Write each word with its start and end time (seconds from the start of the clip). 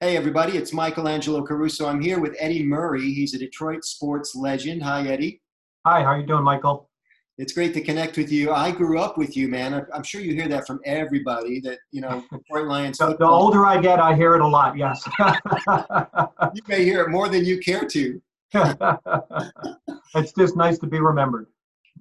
Hey, 0.00 0.16
everybody, 0.16 0.56
it's 0.56 0.72
Michelangelo 0.72 1.42
Caruso. 1.42 1.88
I'm 1.88 2.00
here 2.00 2.20
with 2.20 2.36
Eddie 2.38 2.62
Murray. 2.62 3.12
He's 3.12 3.34
a 3.34 3.38
Detroit 3.38 3.84
sports 3.84 4.36
legend. 4.36 4.80
Hi, 4.80 5.04
Eddie. 5.08 5.42
Hi, 5.84 6.04
how 6.04 6.10
are 6.10 6.20
you 6.20 6.24
doing, 6.24 6.44
Michael? 6.44 6.88
It's 7.36 7.52
great 7.52 7.74
to 7.74 7.80
connect 7.80 8.16
with 8.16 8.30
you. 8.30 8.52
I 8.52 8.70
grew 8.70 9.00
up 9.00 9.18
with 9.18 9.36
you, 9.36 9.48
man. 9.48 9.84
I'm 9.92 10.04
sure 10.04 10.20
you 10.20 10.34
hear 10.34 10.46
that 10.46 10.68
from 10.68 10.78
everybody 10.84 11.58
that, 11.62 11.80
you 11.90 12.00
know, 12.00 12.22
Detroit 12.32 12.68
Lions. 12.68 12.98
the, 12.98 13.16
the 13.16 13.26
older 13.26 13.66
I 13.66 13.80
get, 13.80 13.98
I 13.98 14.14
hear 14.14 14.36
it 14.36 14.40
a 14.40 14.46
lot, 14.46 14.76
yes. 14.78 15.02
you 16.54 16.62
may 16.68 16.84
hear 16.84 17.00
it 17.00 17.08
more 17.08 17.28
than 17.28 17.44
you 17.44 17.58
care 17.58 17.84
to. 17.84 18.22
it's 20.14 20.32
just 20.32 20.56
nice 20.56 20.78
to 20.78 20.86
be 20.86 21.00
remembered. 21.00 21.48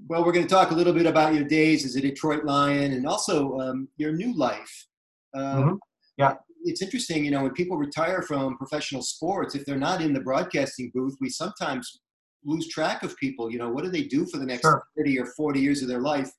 Well, 0.07 0.23
we're 0.23 0.33
going 0.33 0.45
to 0.45 0.53
talk 0.53 0.69
a 0.69 0.75
little 0.75 0.93
bit 0.93 1.07
about 1.07 1.33
your 1.33 1.45
days 1.45 1.83
as 1.83 1.95
a 1.95 2.01
Detroit 2.01 2.45
Lion 2.45 2.93
and 2.93 3.07
also 3.07 3.57
um, 3.59 3.87
your 3.97 4.11
new 4.11 4.37
life. 4.37 4.85
Um, 5.33 5.43
mm-hmm. 5.43 5.75
Yeah. 6.17 6.35
It's 6.67 6.81
interesting, 6.81 7.23
you 7.23 7.31
know, 7.31 7.43
when 7.43 7.53
people 7.53 7.77
retire 7.77 8.21
from 8.21 8.57
professional 8.57 9.01
sports, 9.01 9.55
if 9.55 9.65
they're 9.65 9.77
not 9.77 10.01
in 10.01 10.13
the 10.13 10.19
broadcasting 10.19 10.91
booth, 10.93 11.15
we 11.21 11.29
sometimes 11.29 12.01
lose 12.43 12.67
track 12.67 13.03
of 13.03 13.15
people. 13.17 13.49
You 13.51 13.59
know, 13.59 13.69
what 13.69 13.83
do 13.83 13.89
they 13.89 14.03
do 14.03 14.25
for 14.25 14.37
the 14.37 14.45
next 14.45 14.61
sure. 14.61 14.83
30 14.97 15.19
or 15.19 15.25
40 15.25 15.59
years 15.59 15.81
of 15.81 15.87
their 15.87 16.01
life? 16.01 16.29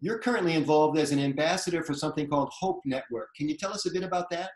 You're 0.00 0.18
currently 0.18 0.54
involved 0.54 0.98
as 0.98 1.10
an 1.10 1.18
ambassador 1.18 1.82
for 1.82 1.94
something 1.94 2.28
called 2.28 2.50
Hope 2.52 2.80
Network. 2.84 3.28
Can 3.34 3.48
you 3.48 3.56
tell 3.56 3.72
us 3.72 3.86
a 3.86 3.90
bit 3.90 4.02
about 4.02 4.28
that? 4.30 4.50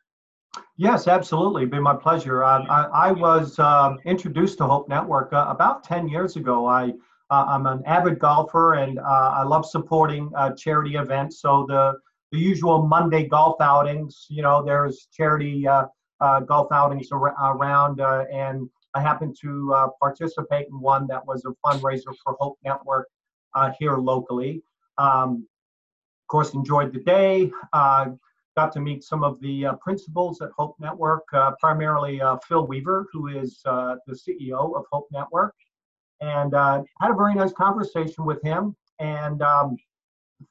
Yes, 0.77 1.09
absolutely. 1.09 1.63
It'd 1.63 1.73
be 1.73 1.81
my 1.81 1.97
pleasure. 1.97 2.45
I, 2.45 2.59
I, 2.65 2.83
I 3.09 3.13
was 3.13 3.59
uh, 3.59 3.95
introduced 4.05 4.59
to 4.59 4.67
Hope 4.67 4.89
Network 4.89 5.33
uh, 5.33 5.47
about 5.49 5.85
10 5.85 6.09
years 6.09 6.37
ago. 6.37 6.67
I, 6.67 6.93
uh, 7.31 7.45
I'm 7.49 7.67
an 7.67 7.83
avid 7.87 8.19
golfer 8.19 8.75
and 8.75 8.99
uh, 8.99 9.03
I 9.03 9.45
love 9.45 9.65
supporting 9.65 10.31
uh, 10.37 10.51
charity 10.57 10.97
events. 10.97 11.41
So 11.41 11.65
the, 11.69 11.95
the 12.33 12.39
usual 12.39 12.87
Monday 12.87 13.27
golf 13.27 13.61
outings, 13.61 14.27
you 14.29 14.43
know, 14.43 14.63
there's 14.65 15.09
charity 15.13 15.67
uh, 15.67 15.87
golf 16.47 16.71
outings 16.73 17.11
ar- 17.13 17.35
around 17.55 18.01
and 18.01 18.69
I 18.95 19.01
happened 19.01 19.37
to 19.43 19.73
uh, 19.73 19.89
participate 20.01 20.67
in 20.69 20.81
one 20.81 21.07
that 21.09 21.25
was 21.25 21.45
a 21.45 21.55
fundraiser 21.65 22.15
for 22.25 22.37
Hope 22.41 22.59
Network 22.65 23.09
uh, 23.55 23.73
here 23.79 23.97
locally. 23.97 24.63
Um, 24.99 25.47
of 26.23 26.29
course, 26.29 26.55
enjoyed 26.55 26.93
the 26.93 27.01
day. 27.01 27.51
Uh, 27.73 28.11
got 28.57 28.73
to 28.73 28.81
meet 28.81 29.05
some 29.05 29.23
of 29.23 29.41
the 29.41 29.67
uh, 29.67 29.75
principals 29.75 30.43
at 30.43 30.51
Hope 30.57 30.75
Network, 30.81 31.23
uh, 31.33 31.53
primarily 31.61 32.21
uh, 32.21 32.37
Phil 32.49 32.67
Weaver, 32.67 33.07
who 33.13 33.29
is 33.29 33.61
the 33.65 34.01
CEO 34.09 34.77
of 34.77 34.85
Hope 34.91 35.07
Network, 35.13 35.55
and 36.21 36.53
had 36.53 37.11
a 37.11 37.15
very 37.15 37.35
nice 37.35 37.53
conversation 37.53 38.25
with 38.25 38.43
him. 38.43 38.75
And 38.99 39.41
um, 39.41 39.77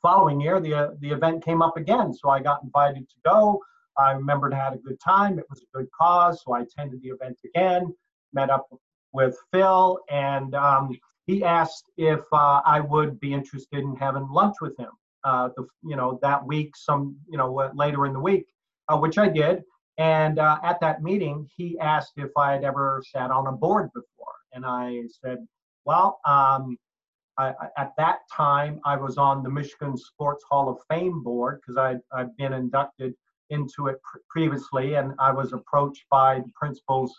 following 0.01 0.39
year, 0.39 0.59
the 0.59 0.97
the 1.01 1.11
event 1.11 1.43
came 1.43 1.61
up 1.61 1.77
again, 1.77 2.13
so 2.13 2.29
I 2.29 2.39
got 2.41 2.63
invited 2.63 3.09
to 3.09 3.15
go. 3.25 3.61
I 3.97 4.11
remembered 4.11 4.53
I 4.53 4.63
had 4.63 4.73
a 4.73 4.77
good 4.77 4.99
time. 4.99 5.39
It 5.39 5.45
was 5.49 5.61
a 5.61 5.77
good 5.77 5.89
cause, 5.91 6.43
so 6.43 6.53
I 6.53 6.61
attended 6.61 7.01
the 7.01 7.09
event 7.09 7.37
again 7.43 7.93
met 8.33 8.49
up 8.49 8.67
with 9.11 9.37
Phil, 9.51 9.99
and 10.09 10.53
um, 10.55 10.97
he 11.25 11.43
asked 11.43 11.85
if 11.97 12.21
uh, 12.31 12.61
I 12.65 12.79
would 12.79 13.19
be 13.19 13.33
interested 13.33 13.79
in 13.79 13.95
having 13.95 14.27
lunch 14.29 14.55
with 14.61 14.77
him. 14.77 14.91
Uh, 15.23 15.49
the, 15.57 15.67
you 15.83 15.95
know 15.95 16.17
that 16.21 16.45
week, 16.45 16.75
some 16.75 17.17
you 17.29 17.37
know 17.37 17.71
later 17.75 18.05
in 18.05 18.13
the 18.13 18.19
week, 18.19 18.45
uh, 18.87 18.97
which 18.97 19.17
I 19.17 19.27
did. 19.27 19.63
And 19.97 20.39
uh, 20.39 20.59
at 20.63 20.79
that 20.79 21.03
meeting, 21.03 21.45
he 21.57 21.77
asked 21.79 22.13
if 22.15 22.29
I 22.37 22.53
had 22.53 22.63
ever 22.63 23.03
sat 23.11 23.31
on 23.31 23.47
a 23.47 23.51
board 23.51 23.89
before, 23.93 24.33
and 24.53 24.65
I 24.65 25.03
said, 25.23 25.45
well. 25.85 26.19
Um, 26.25 26.77
At 27.39 27.93
that 27.97 28.19
time, 28.35 28.81
I 28.85 28.95
was 28.97 29.17
on 29.17 29.43
the 29.43 29.49
Michigan 29.49 29.95
Sports 29.95 30.43
Hall 30.49 30.69
of 30.69 30.77
Fame 30.89 31.23
board 31.23 31.61
because 31.61 31.77
I'd, 31.77 31.99
I'd 32.11 32.35
been 32.35 32.53
inducted 32.53 33.13
into 33.49 33.87
it 33.87 34.01
pr- 34.03 34.19
previously, 34.29 34.95
and 34.95 35.13
I 35.19 35.31
was 35.31 35.53
approached 35.53 36.03
by 36.11 36.39
the 36.39 36.51
principals 36.53 37.13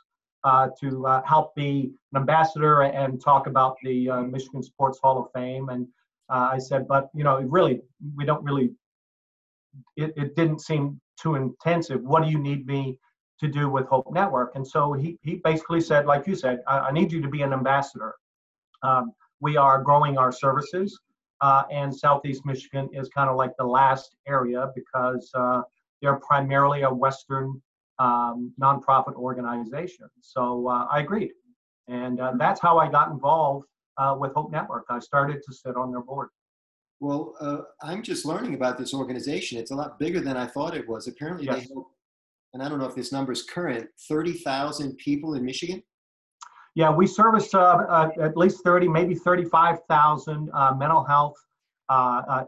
uh, 0.44 0.68
to 0.80 1.06
uh, 1.06 1.22
help 1.24 1.54
be 1.54 1.92
an 2.12 2.20
ambassador 2.20 2.82
and 2.82 3.20
talk 3.20 3.46
about 3.46 3.76
the 3.82 4.10
uh, 4.10 4.22
Michigan 4.22 4.62
Sports 4.62 4.98
Hall 5.02 5.18
of 5.18 5.30
Fame. 5.32 5.68
And 5.70 5.86
uh, 6.28 6.50
I 6.52 6.58
said, 6.58 6.86
but 6.86 7.10
you 7.14 7.24
know, 7.24 7.40
really, 7.40 7.80
we 8.16 8.24
don't 8.24 8.44
really. 8.44 8.72
It, 9.96 10.12
it 10.16 10.36
didn't 10.36 10.60
seem 10.60 11.00
too 11.20 11.36
intensive. 11.36 12.02
What 12.02 12.22
do 12.24 12.30
you 12.30 12.38
need 12.38 12.66
me 12.66 12.98
to 13.38 13.48
do 13.48 13.68
with 13.68 13.86
Hope 13.86 14.12
Network? 14.12 14.52
And 14.54 14.66
so 14.66 14.92
he 14.92 15.18
he 15.22 15.36
basically 15.36 15.80
said, 15.80 16.06
like 16.06 16.26
you 16.26 16.34
said, 16.34 16.62
I, 16.66 16.78
I 16.78 16.92
need 16.92 17.12
you 17.12 17.20
to 17.22 17.28
be 17.28 17.42
an 17.42 17.52
ambassador. 17.52 18.14
Um, 18.82 19.12
we 19.40 19.56
are 19.56 19.82
growing 19.82 20.18
our 20.18 20.32
services, 20.32 20.98
uh, 21.40 21.62
and 21.70 21.94
Southeast 21.94 22.44
Michigan 22.44 22.88
is 22.92 23.08
kind 23.08 23.30
of 23.30 23.36
like 23.36 23.52
the 23.58 23.64
last 23.64 24.16
area 24.28 24.70
because 24.74 25.30
uh, 25.34 25.62
they're 26.02 26.20
primarily 26.20 26.82
a 26.82 26.92
Western 26.92 27.60
um, 27.98 28.52
nonprofit 28.60 29.14
organization. 29.14 30.08
So 30.20 30.68
uh, 30.68 30.86
I 30.90 31.00
agreed. 31.00 31.32
And 31.88 32.20
uh, 32.20 32.32
that's 32.38 32.60
how 32.60 32.78
I 32.78 32.88
got 32.90 33.10
involved 33.10 33.66
uh, 33.98 34.16
with 34.18 34.32
Hope 34.32 34.50
Network. 34.50 34.86
I 34.88 34.98
started 34.98 35.42
to 35.46 35.52
sit 35.52 35.76
on 35.76 35.90
their 35.90 36.00
board. 36.00 36.28
Well, 37.00 37.34
uh, 37.40 37.62
I'm 37.82 38.02
just 38.02 38.26
learning 38.26 38.54
about 38.54 38.78
this 38.78 38.92
organization. 38.92 39.58
It's 39.58 39.70
a 39.70 39.74
lot 39.74 39.98
bigger 39.98 40.20
than 40.20 40.36
I 40.36 40.46
thought 40.46 40.76
it 40.76 40.86
was. 40.88 41.08
Apparently, 41.08 41.46
yes. 41.46 41.56
they 41.56 41.74
help, 41.74 41.88
and 42.52 42.62
I 42.62 42.68
don't 42.68 42.78
know 42.78 42.86
if 42.86 42.94
this 42.94 43.12
number 43.12 43.32
is 43.32 43.42
current, 43.42 43.88
30,000 44.08 44.96
people 44.98 45.34
in 45.34 45.44
Michigan? 45.44 45.82
Yeah, 46.74 46.90
we 46.90 47.06
service 47.06 47.52
uh, 47.52 47.58
uh, 47.58 48.10
at 48.20 48.36
least 48.36 48.62
30, 48.62 48.88
maybe 48.88 49.14
35,000 49.14 50.50
mental 50.78 51.04
health 51.04 51.36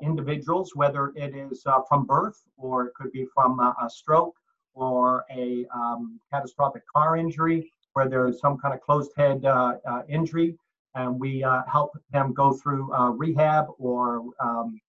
individuals, 0.01 0.73
whether 0.75 1.13
it 1.17 1.35
is 1.35 1.65
from 1.89 2.07
birth 2.07 2.43
or 2.57 2.87
it 2.87 2.95
could 2.95 3.13
be 3.13 3.27
from 3.35 3.59
a 3.61 3.91
stroke 3.91 4.35
or 4.75 5.25
a 5.31 5.67
um, 5.75 6.21
catastrophic 6.33 6.83
car 6.95 7.17
injury 7.17 7.71
where 7.93 8.09
there's 8.09 8.41
some 8.41 8.59
kind 8.59 8.75
of 8.75 8.81
closed 8.81 9.11
head 9.17 9.45
uh, 9.45 9.75
uh, 9.87 10.03
injury, 10.09 10.57
and 10.95 11.19
we 11.19 11.45
uh, 11.45 11.63
help 11.71 11.93
them 12.11 12.33
go 12.33 12.53
through 12.53 12.93
uh, 12.93 13.11
rehab 13.11 13.67
or 13.79 14.25
um, 14.41 14.81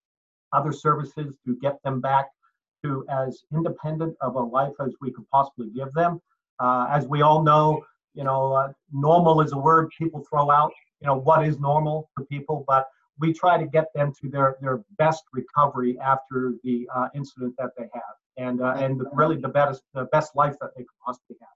other 0.51 0.71
services 0.71 1.33
to 1.45 1.55
get 1.57 1.81
them 1.83 1.99
back 1.99 2.27
to 2.83 3.05
as 3.09 3.43
independent 3.53 4.15
of 4.21 4.35
a 4.35 4.39
life 4.39 4.73
as 4.79 4.93
we 5.01 5.11
could 5.11 5.27
possibly 5.29 5.69
give 5.69 5.91
them. 5.93 6.21
Uh, 6.59 6.87
as 6.89 7.07
we 7.07 7.21
all 7.21 7.41
know, 7.41 7.83
you 8.13 8.23
know, 8.23 8.53
uh, 8.53 8.71
normal 8.91 9.41
is 9.41 9.51
a 9.53 9.57
word 9.57 9.89
people 9.97 10.25
throw 10.29 10.51
out. 10.51 10.71
You 11.01 11.07
know, 11.07 11.15
what 11.15 11.45
is 11.45 11.59
normal 11.59 12.09
to 12.17 12.25
people, 12.25 12.63
but 12.67 12.87
we 13.19 13.33
try 13.33 13.57
to 13.57 13.65
get 13.67 13.85
them 13.93 14.13
to 14.21 14.29
their, 14.29 14.55
their 14.61 14.83
best 14.97 15.23
recovery 15.33 15.97
after 15.99 16.55
the 16.63 16.87
incident 17.13 17.53
that 17.57 17.71
they 17.77 17.83
have 17.93 18.15
and 18.37 18.61
uh, 18.61 18.75
and 18.77 19.01
really 19.13 19.37
the 19.37 19.47
best 19.47 19.81
the 19.93 20.05
best 20.05 20.35
life 20.35 20.55
that 20.61 20.71
they 20.75 20.83
could 20.83 20.99
possibly 21.05 21.35
have. 21.39 21.49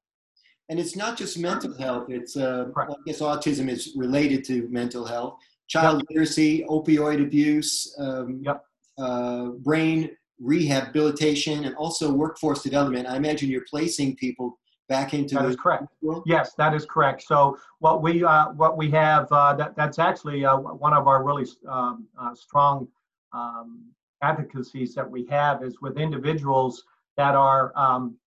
And 0.70 0.80
it's 0.80 0.96
not 0.96 1.18
just 1.18 1.38
mental 1.38 1.74
health. 1.78 2.10
It's 2.10 2.36
uh, 2.36 2.66
I 2.76 2.88
guess 3.06 3.20
autism 3.20 3.70
is 3.70 3.94
related 3.96 4.44
to 4.46 4.68
mental 4.70 5.06
health, 5.06 5.40
child 5.68 6.00
yep. 6.00 6.06
literacy, 6.10 6.66
opioid 6.70 7.22
abuse, 7.22 7.96
um, 8.00 8.42
yep. 8.44 8.64
uh, 8.98 9.48
brain 9.64 10.12
rehabilitation, 10.40 11.66
and 11.66 11.76
also 11.76 12.12
workforce 12.12 12.62
development. 12.64 13.08
I 13.08 13.16
imagine 13.16 13.50
you're 13.50 13.66
placing 13.70 14.16
people 14.18 14.60
back 14.88 15.14
into 15.14 15.36
that 15.36 15.46
is 15.46 15.56
correct. 15.56 15.86
World? 16.02 16.24
Yes, 16.26 16.54
that 16.54 16.74
is 16.74 16.86
correct. 16.86 17.24
So 17.24 17.58
what 17.80 18.02
we 18.02 18.24
uh, 18.24 18.52
what 18.52 18.78
we 18.78 18.90
have 18.92 19.32
uh, 19.32 19.54
that 19.56 19.76
that's 19.76 20.00
actually 20.00 20.46
uh, 20.46 20.58
one 20.58 20.94
of 20.94 21.08
our 21.08 21.24
really 21.24 21.46
um, 21.68 22.08
uh, 22.20 22.34
strong 22.34 22.88
um, 23.34 23.86
advocacies 24.22 24.96
that 24.96 25.10
we 25.10 25.26
have 25.28 25.64
is 25.64 25.82
with 25.82 25.98
individuals 25.98 26.84
that 27.18 27.36
are 27.36 27.74
um, 27.76 28.18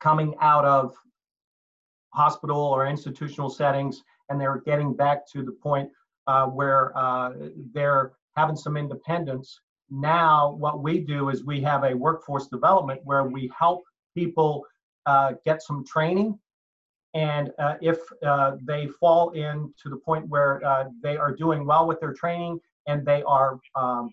coming 0.00 0.34
out 0.40 0.64
of 0.64 0.94
hospital 2.12 2.60
or 2.60 2.86
institutional 2.86 3.50
settings 3.50 4.02
and 4.28 4.40
they're 4.40 4.62
getting 4.66 4.94
back 4.94 5.26
to 5.32 5.42
the 5.42 5.52
point 5.52 5.88
uh, 6.26 6.46
where 6.46 6.96
uh, 6.96 7.32
they're 7.72 8.12
having 8.36 8.56
some 8.56 8.76
independence. 8.76 9.60
Now, 9.90 10.52
what 10.52 10.82
we 10.82 11.00
do 11.00 11.30
is 11.30 11.44
we 11.44 11.60
have 11.62 11.84
a 11.84 11.94
workforce 11.94 12.48
development 12.48 13.00
where 13.04 13.24
we 13.24 13.50
help 13.58 13.84
people 14.14 14.64
uh, 15.10 15.32
get 15.44 15.62
some 15.62 15.84
training. 15.94 16.38
And 17.14 17.50
uh, 17.58 17.74
if 17.80 17.98
uh, 18.24 18.52
they 18.62 18.82
fall 19.00 19.30
in 19.30 19.72
to 19.82 19.88
the 19.88 19.96
point 19.96 20.28
where 20.28 20.54
uh, 20.64 20.84
they 21.02 21.16
are 21.16 21.34
doing 21.34 21.60
well 21.64 21.86
with 21.88 21.98
their 22.00 22.12
training 22.12 22.60
and 22.86 23.04
they 23.04 23.22
are 23.22 23.58
um, 23.74 24.10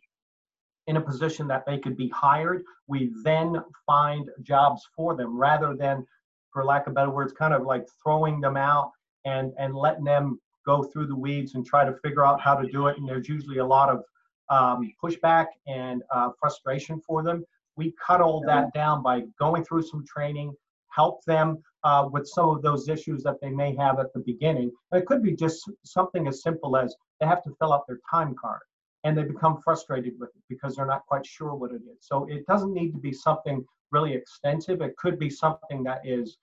in 0.87 0.97
a 0.97 1.01
position 1.01 1.47
that 1.47 1.65
they 1.65 1.77
could 1.77 1.97
be 1.97 2.09
hired. 2.09 2.63
We 2.87 3.11
then 3.23 3.61
find 3.85 4.29
jobs 4.41 4.81
for 4.95 5.15
them 5.15 5.37
rather 5.37 5.75
than, 5.75 6.05
for 6.51 6.63
lack 6.63 6.87
of 6.87 6.93
better 6.93 7.09
words, 7.09 7.33
kind 7.33 7.53
of 7.53 7.63
like 7.63 7.85
throwing 8.01 8.39
them 8.39 8.55
out 8.55 8.91
and, 9.25 9.51
and 9.57 9.75
letting 9.75 10.05
them 10.05 10.39
go 10.65 10.83
through 10.83 11.07
the 11.07 11.15
weeds 11.15 11.55
and 11.55 11.65
try 11.65 11.83
to 11.85 11.93
figure 12.03 12.25
out 12.25 12.39
how 12.39 12.55
to 12.55 12.67
do 12.69 12.87
it. 12.87 12.97
And 12.97 13.07
there's 13.07 13.27
usually 13.27 13.57
a 13.57 13.65
lot 13.65 13.89
of 13.89 14.03
um, 14.49 14.93
pushback 15.03 15.47
and 15.67 16.03
uh, 16.13 16.29
frustration 16.39 17.01
for 17.01 17.23
them. 17.23 17.43
We 17.75 17.93
cut 18.05 18.21
all 18.21 18.41
that 18.47 18.73
down 18.73 19.03
by 19.03 19.23
going 19.37 19.65
through 19.65 19.83
some 19.83 20.05
training, 20.05 20.55
help 20.95 21.23
them 21.25 21.61
uh, 21.83 22.07
with 22.11 22.27
some 22.27 22.49
of 22.49 22.61
those 22.61 22.87
issues 22.87 23.23
that 23.23 23.39
they 23.41 23.49
may 23.49 23.75
have 23.75 23.99
at 23.99 24.13
the 24.13 24.19
beginning. 24.19 24.71
it 24.93 25.05
could 25.05 25.21
be 25.21 25.35
just 25.35 25.69
something 25.83 26.27
as 26.27 26.41
simple 26.41 26.77
as 26.77 26.95
they 27.19 27.25
have 27.25 27.43
to 27.43 27.55
fill 27.59 27.73
out 27.73 27.85
their 27.87 27.99
time 28.09 28.35
card 28.39 28.61
and 29.03 29.15
they 29.15 29.23
become 29.23 29.61
frustrated 29.63 30.13
with 30.19 30.29
it 30.35 30.41
because 30.49 30.75
they're 30.75 30.85
not 30.85 31.05
quite 31.05 31.25
sure 31.25 31.53
what 31.53 31.71
it 31.71 31.81
is. 31.91 31.99
So 32.01 32.25
it 32.25 32.45
doesn't 32.47 32.73
need 32.73 32.91
to 32.93 32.97
be 32.97 33.13
something 33.13 33.63
really 33.91 34.13
extensive. 34.13 34.81
It 34.81 34.97
could 34.97 35.19
be 35.19 35.29
something 35.29 35.83
that 35.83 36.01
is 36.03 36.37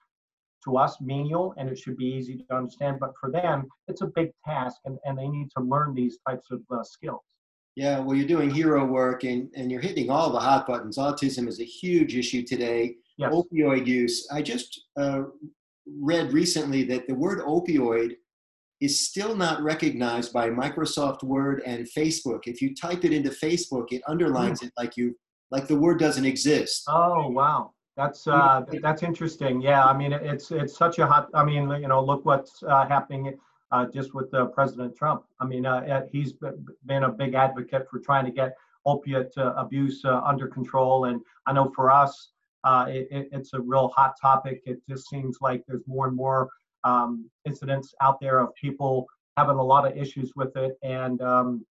to 0.65 0.77
us 0.77 1.01
menial 1.01 1.55
and 1.57 1.69
it 1.69 1.77
should 1.77 1.97
be 1.97 2.07
easy 2.07 2.37
to 2.37 2.55
understand, 2.55 3.01
but 3.01 3.13
for 3.21 3.31
them, 3.31 3.67
it's 3.89 4.03
a 4.03 4.07
big 4.07 4.31
task 4.47 4.77
and, 4.85 4.97
and 5.05 5.19
they 5.19 5.27
need 5.27 5.49
to 5.57 5.63
learn 5.63 5.93
these 5.93 6.19
types 6.29 6.47
of 6.53 6.61
uh, 6.71 6.85
skills. 6.85 7.23
Yeah, 7.75 8.01
well, 8.01 8.15
you're 8.15 8.29
doing 8.29 8.51
hero 8.51 8.85
work 8.85 9.25
and, 9.25 9.51
and 9.57 9.71
you're 9.71 9.81
hitting 9.81 10.11
all 10.11 10.31
the 10.31 10.39
hot 10.39 10.67
buttons. 10.67 10.99
Autism 10.99 11.49
is 11.49 11.59
a 11.59 11.65
huge 11.65 12.15
issue 12.15 12.43
today. 12.43 12.97
Yes. 13.23 13.33
Opioid 13.33 13.87
use. 13.87 14.29
I 14.33 14.43
just 14.43 14.83
uh, 14.97 15.23
read 16.01 16.33
recently 16.33 16.85
that 16.85 17.07
the 17.07 17.15
word 17.15 17.41
opioid 17.41 18.17
is 18.83 19.09
still 19.09 19.37
not 19.37 19.63
recognized 19.63 20.33
by 20.33 20.51
Microsoft 20.51 21.23
Word 21.23 21.63
and 21.65 21.87
Facebook. 21.97 22.41
If 22.47 22.61
you 22.61 22.75
type 22.75 23.05
it 23.05 23.13
into 23.13 23.31
Facebook, 23.31 23.93
it 23.93 24.03
underlines 24.09 24.61
mm. 24.61 24.67
it 24.67 24.73
like 24.77 24.97
you 24.97 25.17
like 25.53 25.69
the 25.69 25.77
word 25.77 26.01
doesn't 26.01 26.25
exist. 26.25 26.83
Oh 26.89 27.29
wow, 27.29 27.73
that's 27.97 28.27
uh, 28.27 28.63
that's 28.83 29.05
interesting. 29.05 29.61
Yeah, 29.61 29.85
I 29.85 29.97
mean 29.97 30.13
it's 30.13 30.51
it's 30.51 30.77
such 30.77 30.99
a 30.99 31.07
hot. 31.07 31.29
I 31.33 31.45
mean 31.45 31.71
you 31.71 31.87
know 31.87 32.03
look 32.05 32.25
what's 32.25 32.63
uh, 32.65 32.87
happening 32.89 33.39
uh, 33.71 33.87
just 33.87 34.15
with 34.15 34.35
uh, 34.35 34.47
President 34.47 34.97
Trump. 34.97 35.23
I 35.41 35.47
mean 35.47 35.65
uh, 35.65 35.77
uh, 35.77 36.03
he's 36.11 36.33
been 36.87 37.05
a 37.05 37.09
big 37.09 37.35
advocate 37.35 37.87
for 37.89 38.01
trying 38.01 38.25
to 38.25 38.33
get 38.33 38.57
opiate 38.85 39.33
abuse 39.37 40.05
under 40.05 40.49
control, 40.49 41.05
and 41.05 41.21
I 41.47 41.53
know 41.53 41.71
for 41.77 41.93
us 41.93 42.32
it, 42.65 43.09
it, 43.11 43.29
it's 43.33 43.53
a 43.55 43.61
real 43.61 43.89
hot 43.89 44.15
topic. 44.21 44.63
It 44.67 44.81
just 44.89 45.09
seems 45.09 45.39
like 45.41 45.65
there's 45.67 45.87
more 45.87 46.07
and 46.07 46.17
more 46.17 46.49
um, 46.85 47.31
incidents 47.45 47.95
out 48.01 48.21
there 48.21 48.41
of 48.41 48.55
people 48.55 49.07
having 49.37 49.57
a 49.57 49.63
lot 49.63 49.87
of 49.87 49.97
issues 49.97 50.33
with 50.37 50.57
it, 50.57 50.77
and 50.83 51.21
um, 51.23 51.65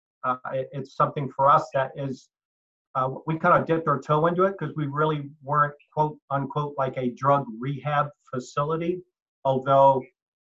it, 0.51 0.69
it's 0.71 0.95
something 0.95 1.29
for 1.29 1.49
us 1.49 1.69
that 1.73 1.91
is 1.95 2.29
uh, 2.95 3.09
we 3.25 3.38
kind 3.38 3.57
of 3.59 3.65
dipped 3.65 3.88
our 3.88 3.99
toe 3.99 4.27
into 4.27 4.43
it 4.43 4.55
because 4.57 4.75
we 4.75 4.85
really 4.88 5.29
weren't 5.41 5.73
quote 5.93 6.17
unquote 6.29 6.75
like 6.77 6.97
a 6.97 7.11
drug 7.11 7.45
rehab 7.59 8.09
facility. 8.33 9.01
Although 9.45 10.03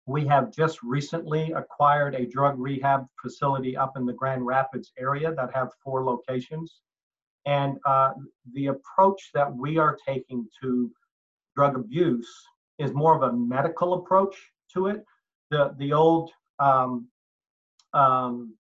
we 0.06 0.26
have 0.26 0.52
just 0.52 0.82
recently 0.82 1.52
acquired 1.52 2.14
a 2.14 2.26
drug 2.26 2.58
rehab 2.58 3.06
facility 3.20 3.76
up 3.76 3.96
in 3.96 4.06
the 4.06 4.12
grand 4.12 4.44
rapids 4.44 4.92
area 4.98 5.32
that 5.34 5.54
have 5.54 5.68
four 5.84 6.04
locations 6.04 6.80
and 7.46 7.76
uh, 7.84 8.12
the 8.52 8.68
approach 8.68 9.30
that 9.34 9.52
we 9.54 9.78
are 9.78 9.98
taking 10.06 10.46
to 10.62 10.90
drug 11.56 11.76
abuse 11.76 12.30
is 12.78 12.92
more 12.92 13.14
of 13.14 13.22
a 13.22 13.36
medical 13.36 13.94
approach 13.94 14.36
to 14.74 14.86
it. 14.86 15.04
The 15.50 15.74
the 15.78 15.92
old 15.92 16.30
um, 16.58 17.08
um, 17.94 18.54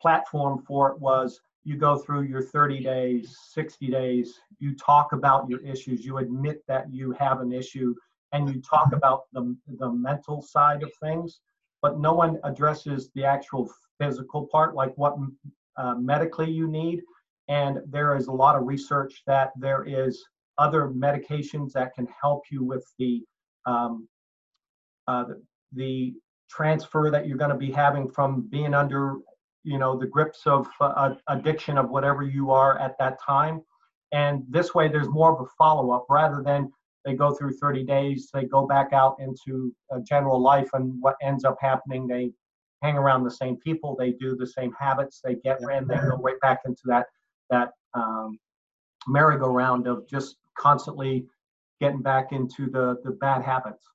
platform 0.00 0.64
for 0.66 0.92
it 0.92 0.98
was 0.98 1.40
you 1.64 1.76
go 1.76 1.98
through 1.98 2.22
your 2.22 2.42
30 2.42 2.80
days, 2.80 3.36
60 3.52 3.88
days, 3.88 4.40
you 4.58 4.74
talk 4.74 5.12
about 5.12 5.48
your 5.48 5.60
issues, 5.60 6.04
you 6.04 6.18
admit 6.18 6.62
that 6.68 6.92
you 6.92 7.12
have 7.12 7.40
an 7.40 7.52
issue, 7.52 7.94
and 8.32 8.48
you 8.48 8.62
talk 8.62 8.92
about 8.92 9.24
the, 9.32 9.54
the 9.78 9.90
mental 9.90 10.40
side 10.40 10.82
of 10.82 10.92
things, 11.02 11.40
but 11.82 11.98
no 11.98 12.14
one 12.14 12.38
addresses 12.44 13.10
the 13.14 13.24
actual 13.24 13.70
physical 13.98 14.46
part, 14.46 14.74
like 14.74 14.96
what 14.96 15.16
uh, 15.76 15.94
medically 15.94 16.50
you 16.50 16.68
need. 16.68 17.02
And 17.48 17.80
there 17.88 18.16
is 18.16 18.28
a 18.28 18.32
lot 18.32 18.56
of 18.56 18.66
research 18.66 19.22
that 19.26 19.50
there 19.56 19.84
is 19.84 20.22
other 20.58 20.88
medications 20.88 21.72
that 21.72 21.94
can 21.94 22.06
help 22.22 22.44
you 22.50 22.62
with 22.62 22.86
the 22.98 23.22
um, 23.66 24.08
uh, 25.08 25.24
the, 25.24 25.42
the 25.72 26.14
transfer 26.50 27.10
that 27.10 27.26
you're 27.26 27.38
going 27.38 27.50
to 27.50 27.56
be 27.56 27.70
having 27.70 28.08
from 28.08 28.42
being 28.50 28.74
under 28.74 29.16
you 29.64 29.78
know 29.78 29.98
the 29.98 30.06
grips 30.06 30.46
of 30.46 30.68
uh, 30.80 31.14
addiction 31.28 31.78
of 31.78 31.90
whatever 31.90 32.22
you 32.22 32.50
are 32.50 32.78
at 32.78 32.96
that 32.98 33.18
time 33.24 33.62
and 34.12 34.42
this 34.48 34.74
way 34.74 34.88
there's 34.88 35.08
more 35.08 35.32
of 35.32 35.40
a 35.40 35.50
follow-up 35.56 36.06
rather 36.08 36.42
than 36.42 36.70
they 37.04 37.14
go 37.14 37.32
through 37.34 37.52
30 37.52 37.84
days 37.84 38.30
they 38.32 38.44
go 38.44 38.66
back 38.66 38.92
out 38.92 39.16
into 39.20 39.72
general 40.02 40.40
life 40.40 40.68
and 40.72 40.94
what 41.00 41.16
ends 41.22 41.44
up 41.44 41.56
happening 41.60 42.06
they 42.06 42.30
hang 42.82 42.96
around 42.96 43.24
the 43.24 43.30
same 43.30 43.56
people 43.56 43.96
they 43.98 44.12
do 44.12 44.36
the 44.36 44.46
same 44.46 44.72
habits 44.78 45.20
they 45.22 45.36
get 45.36 45.60
and 45.60 45.88
they 45.88 45.96
go 45.96 46.16
right 46.22 46.40
back 46.40 46.60
into 46.64 46.82
that 46.86 47.06
that 47.50 47.70
um, 47.94 48.38
merry-go-round 49.06 49.86
of 49.86 50.06
just 50.08 50.36
constantly 50.58 51.26
getting 51.80 52.02
back 52.02 52.32
into 52.32 52.70
the 52.70 52.96
the 53.04 53.12
bad 53.12 53.42
habits 53.42 53.86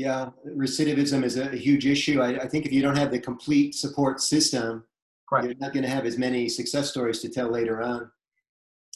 yeah, 0.00 0.30
recidivism 0.48 1.24
is 1.24 1.36
a, 1.36 1.50
huge 1.50 1.84
issue. 1.84 2.22
I, 2.22 2.38
I, 2.38 2.48
think 2.48 2.64
if 2.64 2.72
you 2.72 2.80
don't 2.80 2.96
have 2.96 3.10
the 3.10 3.18
complete 3.18 3.74
support 3.74 4.22
system, 4.22 4.84
Correct. 5.28 5.44
you're 5.44 5.54
not 5.58 5.74
going 5.74 5.82
to 5.82 5.90
have 5.90 6.06
as 6.06 6.16
many 6.16 6.48
success 6.48 6.88
stories 6.88 7.20
to 7.20 7.28
tell 7.28 7.50
later 7.50 7.82
on. 7.82 8.10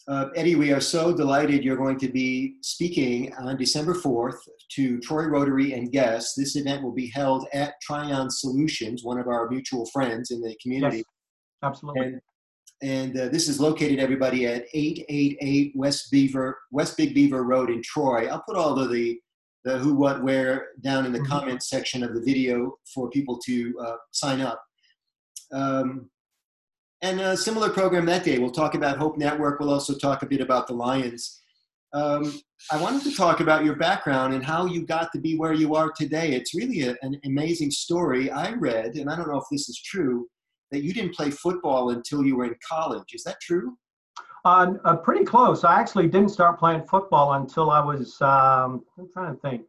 Uh, 0.06 0.26
Eddie, 0.36 0.54
we 0.54 0.70
are 0.70 0.80
so 0.80 1.16
delighted 1.16 1.64
you're 1.64 1.78
going 1.78 1.98
to 1.98 2.08
be 2.08 2.56
speaking 2.60 3.32
on 3.36 3.56
December 3.56 3.94
4th 3.94 4.36
to 4.72 5.00
Troy 5.00 5.24
Rotary 5.24 5.72
and 5.72 5.90
guests. 5.90 6.34
This 6.36 6.56
event 6.56 6.82
will 6.82 6.92
be 6.92 7.06
held 7.06 7.46
at 7.54 7.80
Tryon 7.80 8.30
Solutions, 8.30 9.02
one 9.02 9.18
of 9.18 9.28
our 9.28 9.48
mutual 9.48 9.86
friends 9.86 10.30
in 10.30 10.42
the 10.42 10.54
community. 10.62 10.98
Yes, 10.98 11.04
absolutely. 11.62 12.06
And, 12.06 12.20
and 12.82 13.18
uh, 13.18 13.28
this 13.28 13.48
is 13.48 13.60
located, 13.60 13.98
everybody, 13.98 14.44
at 14.46 14.66
888 14.74 15.72
West 15.74 16.10
Beaver, 16.10 16.58
West 16.70 16.98
Big 16.98 17.14
Beaver 17.14 17.42
Road 17.42 17.70
in 17.70 17.80
Troy. 17.82 18.28
I'll 18.28 18.42
put 18.46 18.56
all 18.56 18.78
of 18.78 18.90
the 18.90 19.18
the 19.64 19.78
who, 19.78 19.94
what, 19.94 20.22
where 20.22 20.68
down 20.82 21.06
in 21.06 21.12
the 21.12 21.18
mm-hmm. 21.20 21.32
comments 21.32 21.70
section 21.70 22.02
of 22.02 22.14
the 22.14 22.20
video 22.20 22.76
for 22.92 23.08
people 23.08 23.38
to 23.46 23.74
uh, 23.80 23.96
sign 24.12 24.42
up. 24.42 24.62
Um, 25.52 26.10
and 27.04 27.20
a 27.20 27.36
similar 27.36 27.68
program 27.68 28.06
that 28.06 28.24
day. 28.24 28.38
We'll 28.38 28.50
talk 28.50 28.74
about 28.74 28.96
Hope 28.96 29.18
Network. 29.18 29.60
We'll 29.60 29.70
also 29.70 29.94
talk 29.94 30.22
a 30.22 30.26
bit 30.26 30.40
about 30.40 30.66
the 30.66 30.72
Lions. 30.72 31.42
Um, 31.92 32.40
I 32.72 32.80
wanted 32.80 33.02
to 33.02 33.14
talk 33.14 33.40
about 33.40 33.62
your 33.62 33.76
background 33.76 34.32
and 34.32 34.42
how 34.42 34.64
you 34.64 34.86
got 34.86 35.12
to 35.12 35.20
be 35.20 35.36
where 35.36 35.52
you 35.52 35.74
are 35.74 35.92
today. 35.92 36.32
It's 36.32 36.54
really 36.54 36.80
a, 36.88 36.96
an 37.02 37.20
amazing 37.26 37.70
story. 37.70 38.30
I 38.30 38.52
read, 38.52 38.94
and 38.94 39.10
I 39.10 39.16
don't 39.16 39.28
know 39.28 39.36
if 39.36 39.44
this 39.52 39.68
is 39.68 39.78
true, 39.84 40.26
that 40.70 40.82
you 40.82 40.94
didn't 40.94 41.14
play 41.14 41.30
football 41.30 41.90
until 41.90 42.24
you 42.24 42.36
were 42.36 42.46
in 42.46 42.56
college. 42.66 43.12
Is 43.12 43.22
that 43.24 43.36
true? 43.42 43.76
Uh, 44.46 44.72
uh, 44.86 44.96
pretty 44.96 45.26
close. 45.26 45.62
I 45.62 45.78
actually 45.78 46.08
didn't 46.08 46.30
start 46.30 46.58
playing 46.58 46.84
football 46.84 47.34
until 47.34 47.70
I 47.70 47.80
was, 47.80 48.18
um, 48.22 48.82
I'm 48.98 49.10
trying 49.12 49.34
to 49.34 49.40
think, 49.42 49.62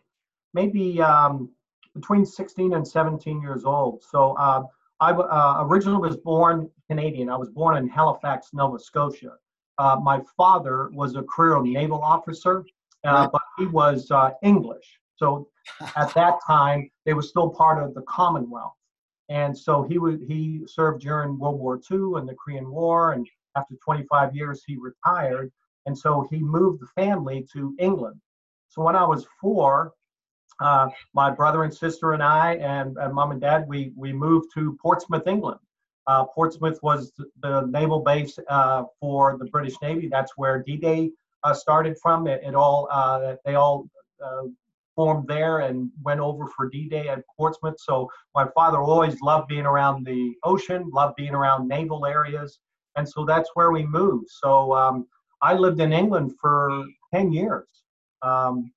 maybe 0.54 1.02
um, 1.02 1.50
between 1.94 2.26
16 2.26 2.76
and 2.76 2.88
17 2.88 3.42
years 3.42 3.66
old. 3.66 4.06
So 4.10 4.38
uh, 4.38 4.64
I 5.02 5.12
uh, 5.12 5.66
originally 5.68 6.00
was 6.00 6.16
born 6.16 6.70
Canadian. 6.90 7.30
I 7.30 7.38
was 7.38 7.50
born 7.50 7.78
in 7.78 7.88
Halifax, 7.88 8.50
Nova 8.54 8.80
Scotia. 8.80 9.34
Uh, 9.78 9.98
my 10.02 10.22
father 10.38 10.90
was 10.94 11.16
a 11.16 11.24
career 11.24 11.62
naval 11.62 12.02
officer, 12.02 12.64
uh, 13.04 13.28
but 13.32 13.42
he 13.58 13.66
was 13.66 14.12
English. 14.44 15.00
So 15.16 15.50
at 15.96 16.14
that 16.14 16.40
time, 16.46 16.90
they 17.06 17.14
were 17.14 17.22
still 17.22 17.50
part 17.50 17.84
of 17.84 17.94
the 17.94 18.02
Commonwealth. 18.04 18.76
And 19.30 19.58
so 19.58 19.84
he 19.84 19.98
would 19.98 20.22
he 20.28 20.62
served 20.68 21.02
during 21.02 21.40
World 21.40 21.60
War 21.60 21.82
II 21.92 22.20
and 22.20 22.30
the 22.30 22.36
Korean 22.36 22.70
War 22.70 23.14
and 23.14 23.28
after 23.56 23.76
25 23.84 24.36
years, 24.36 24.64
he 24.66 24.78
retired. 24.78 25.52
And 25.86 25.98
so 25.98 26.28
he 26.30 26.40
moved 26.40 26.82
the 26.82 26.88
family 26.88 27.48
to 27.54 27.76
England. 27.80 28.20
So 28.70 28.82
when 28.82 28.96
I 28.96 29.06
was 29.06 29.26
four, 29.40 29.94
uh, 30.60 30.90
my 31.14 31.32
brother 31.32 31.64
and 31.64 31.74
sister 31.74 32.14
and 32.14 32.24
I 32.24 32.56
and, 32.56 32.98
and, 32.98 33.14
mom 33.14 33.32
and 33.32 33.42
dad, 33.42 33.66
we, 33.68 33.94
we 33.96 34.14
moved 34.14 34.52
to 34.56 34.78
Portsmouth, 34.82 35.28
England. 35.28 35.60
Uh, 36.08 36.26
Portsmouth 36.26 36.80
was 36.84 37.12
the 37.42 37.62
naval 37.62 38.00
base 38.00 38.38
uh, 38.48 38.84
for 39.00 39.38
the 39.38 39.46
British 39.46 39.76
Navy. 39.82 40.08
That's 40.08 40.34
where 40.36 40.62
D-Day 40.62 41.12
uh, 41.44 41.54
started 41.54 41.98
from. 42.02 42.28
It, 42.28 42.42
it 42.44 42.56
all 42.56 42.88
uh, 42.92 43.36
they 43.46 43.56
all 43.56 43.88
uh, 44.24 44.44
formed 44.96 45.28
there 45.28 45.60
and 45.60 45.90
went 46.04 46.20
over 46.20 46.48
for 46.48 46.70
D-Day 46.70 47.10
at 47.10 47.24
Portsmouth. 47.38 47.80
So 47.80 48.10
my 48.34 48.48
father 48.56 48.80
always 48.80 49.20
loved 49.22 49.48
being 49.48 49.66
around 49.66 50.06
the 50.06 50.36
ocean, 50.44 50.90
loved 50.94 51.16
being 51.16 51.34
around 51.34 51.68
naval 51.68 52.06
areas, 52.06 52.60
and 52.96 53.08
so 53.08 53.26
that's 53.26 53.50
where 53.56 53.72
we 53.72 53.86
moved. 53.86 54.30
So 54.30 54.74
um, 54.74 55.08
I 55.42 55.54
lived 55.54 55.82
in 55.82 55.92
England 55.92 56.34
for 56.40 56.86
10 57.14 57.34
years 57.34 57.68
um, 58.22 58.72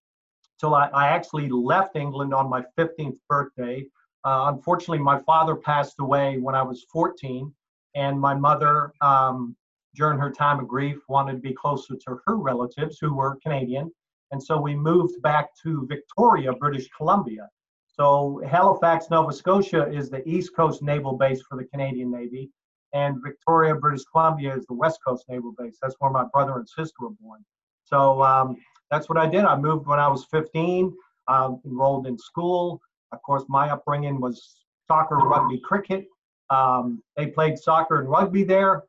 till 0.61 0.75
I, 0.75 0.89
I, 0.89 1.09
actually 1.09 1.49
left 1.49 1.97
England 1.97 2.35
on 2.35 2.51
my 2.51 2.63
15th 2.77 3.17
birthday. 3.29 3.87
Uh, 4.25 4.53
unfortunately, 4.55 4.99
my 4.99 5.19
father 5.21 5.55
passed 5.57 5.97
away 6.01 6.39
when 6.39 6.55
I 6.55 6.63
was 6.63 6.85
14, 6.93 7.53
and 7.95 8.21
my 8.21 8.35
mother, 8.35 8.93
um, 9.01 9.57
during 9.95 10.19
her 10.19 10.31
time 10.31 10.61
of 10.61 10.69
grief, 10.69 10.99
wanted 11.09 11.35
to 11.35 11.41
be 11.41 11.55
closer 11.55 11.95
to 11.97 12.21
her 12.27 12.37
relatives 12.37 12.99
who 13.01 13.15
were 13.15 13.39
Canadian. 13.43 13.91
And 14.31 14.43
so 14.43 14.61
we 14.61 14.75
moved 14.75 15.21
back 15.23 15.49
to 15.63 15.87
Victoria, 15.87 16.53
British 16.53 16.89
Columbia. 16.97 17.49
So 17.87 18.43
Halifax, 18.47 19.11
Nova 19.11 19.33
Scotia 19.33 19.91
is 19.91 20.11
the 20.11 20.27
East 20.29 20.55
Coast 20.55 20.83
Naval 20.83 21.17
Base 21.17 21.43
for 21.49 21.57
the 21.57 21.65
Canadian 21.65 22.11
Navy 22.11 22.51
and 22.93 23.23
Victoria, 23.23 23.75
British 23.75 24.05
Columbia 24.05 24.57
is 24.57 24.67
the 24.67 24.75
West 24.75 25.01
Coast 25.07 25.25
Naval 25.29 25.55
Base. 25.59 25.79
That's 25.81 25.95
where 25.99 26.11
my 26.11 26.25
brother 26.33 26.57
and 26.57 26.69
sister 26.69 26.95
were 27.01 27.11
born. 27.21 27.45
So 27.85 28.23
um, 28.23 28.57
that's 28.91 29.09
what 29.09 29.19
I 29.19 29.27
did. 29.27 29.45
I 29.45 29.57
moved 29.57 29.87
when 29.87 29.99
I 29.99 30.09
was 30.09 30.27
15, 30.31 30.95
um, 31.29 31.61
enrolled 31.67 32.07
in 32.07 32.19
school. 32.19 32.81
Of 33.13 33.23
course, 33.23 33.45
my 33.49 33.71
upbringing 33.71 34.21
was 34.21 34.65
soccer, 34.87 35.17
rugby, 35.17 35.59
cricket. 35.61 36.07
Um, 36.51 37.03
they 37.17 37.27
played 37.27 37.59
soccer 37.59 38.01
and 38.01 38.09
rugby 38.09 38.45
there. 38.45 38.83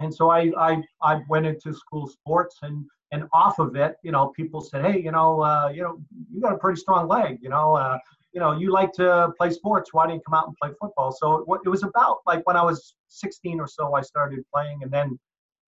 and 0.00 0.12
so 0.14 0.30
I, 0.30 0.50
I 0.58 0.82
I 1.02 1.20
went 1.28 1.46
into 1.46 1.72
school 1.74 2.06
sports 2.06 2.56
and 2.62 2.84
and 3.12 3.24
off 3.32 3.58
of 3.58 3.74
it, 3.76 3.96
you 4.02 4.12
know, 4.12 4.28
people 4.28 4.60
said, 4.60 4.84
hey, 4.84 5.00
you 5.00 5.10
know, 5.10 5.40
uh, 5.40 5.70
you 5.74 5.82
know, 5.82 5.98
you 6.32 6.40
got 6.40 6.52
a 6.52 6.58
pretty 6.58 6.80
strong 6.80 7.08
leg, 7.08 7.38
you 7.42 7.48
know, 7.48 7.74
uh, 7.74 7.98
you 8.32 8.40
know, 8.40 8.56
you 8.56 8.70
like 8.70 8.92
to 8.92 9.32
play 9.36 9.50
sports. 9.50 9.92
Why 9.92 10.06
do 10.06 10.10
not 10.10 10.14
you 10.14 10.20
come 10.26 10.34
out 10.34 10.46
and 10.46 10.56
play 10.62 10.70
football? 10.80 11.10
So 11.10 11.38
it, 11.38 11.60
it 11.64 11.68
was 11.68 11.82
about 11.82 12.18
like 12.26 12.46
when 12.46 12.56
I 12.56 12.62
was 12.62 12.94
16 13.08 13.58
or 13.58 13.66
so, 13.66 13.94
I 13.94 14.02
started 14.02 14.44
playing, 14.54 14.82
and 14.82 14.92
then 14.92 15.18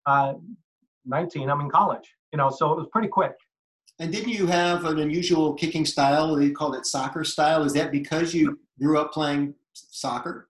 uh, 0.07 0.35
19, 1.07 1.49
I'm 1.49 1.61
in 1.63 1.71
college. 1.71 2.15
You 2.33 2.37
know, 2.37 2.51
so 2.51 2.73
it 2.73 2.77
was 2.77 2.87
pretty 2.93 3.09
quick. 3.09 3.33
And 4.01 4.11
didn't 4.11 4.31
you 4.31 4.47
have 4.47 4.87
an 4.87 4.99
unusual 4.99 5.53
kicking 5.53 5.85
style? 5.85 6.35
They 6.35 6.51
called 6.51 6.75
it 6.75 6.87
soccer 6.87 7.23
style. 7.23 7.65
Is 7.65 7.75
that 7.75 7.93
because 7.93 8.33
you 8.33 8.59
grew 8.81 8.99
up 8.99 9.13
playing 9.13 9.55
soccer? 9.75 10.49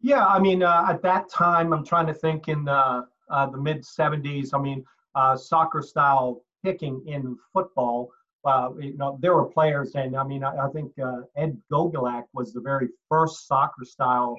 Yeah, 0.00 0.24
I 0.24 0.38
mean, 0.38 0.62
uh, 0.62 0.86
at 0.88 1.02
that 1.02 1.28
time, 1.28 1.74
I'm 1.74 1.84
trying 1.84 2.06
to 2.06 2.14
think 2.14 2.48
in 2.48 2.64
the 2.64 3.06
uh, 3.28 3.46
the 3.50 3.58
mid 3.58 3.82
70s. 3.82 4.54
I 4.54 4.58
mean, 4.58 4.82
uh, 5.14 5.36
soccer 5.36 5.82
style 5.82 6.42
kicking 6.64 7.02
in 7.06 7.36
football. 7.52 8.08
Uh, 8.46 8.70
you 8.80 8.96
know, 8.96 9.18
there 9.20 9.34
were 9.34 9.44
players, 9.44 9.94
and 9.94 10.16
I 10.16 10.24
mean, 10.24 10.42
I, 10.42 10.56
I 10.56 10.68
think 10.70 10.90
uh, 10.98 11.20
Ed 11.36 11.58
Gogolak 11.70 12.24
was 12.32 12.54
the 12.54 12.62
very 12.62 12.88
first 13.10 13.46
soccer 13.46 13.84
style 13.84 14.38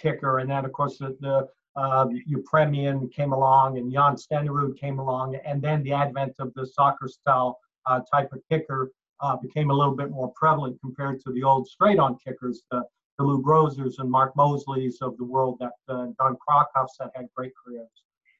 kicker, 0.00 0.38
and 0.38 0.48
then 0.48 0.64
of 0.64 0.72
course 0.72 0.98
the, 0.98 1.16
the 1.20 1.48
uh, 1.74 2.06
Yepremian 2.30 3.10
came 3.10 3.32
along, 3.32 3.78
and 3.78 3.92
Jan 3.92 4.14
Stenerud 4.14 4.78
came 4.78 5.00
along, 5.00 5.34
and 5.44 5.60
then 5.60 5.82
the 5.82 5.92
advent 5.92 6.34
of 6.38 6.52
the 6.54 6.64
soccer 6.64 7.08
style 7.08 7.58
uh, 7.86 8.00
type 8.12 8.32
of 8.32 8.40
kicker 8.48 8.90
uh, 9.20 9.36
became 9.36 9.70
a 9.70 9.74
little 9.74 9.94
bit 9.94 10.10
more 10.10 10.32
prevalent 10.34 10.78
compared 10.80 11.20
to 11.20 11.32
the 11.32 11.42
old 11.42 11.66
straight-on 11.68 12.18
kickers, 12.24 12.62
the, 12.70 12.82
the 13.18 13.24
Lou 13.24 13.42
Grozas 13.42 13.94
and 13.98 14.10
Mark 14.10 14.34
Moseleys 14.34 15.00
of 15.00 15.16
the 15.16 15.24
world 15.24 15.56
that 15.60 15.72
uh, 15.88 16.06
Don 16.18 16.36
Cockrofts 16.48 16.96
that 16.98 17.10
had 17.14 17.26
great 17.36 17.52
careers. 17.64 17.88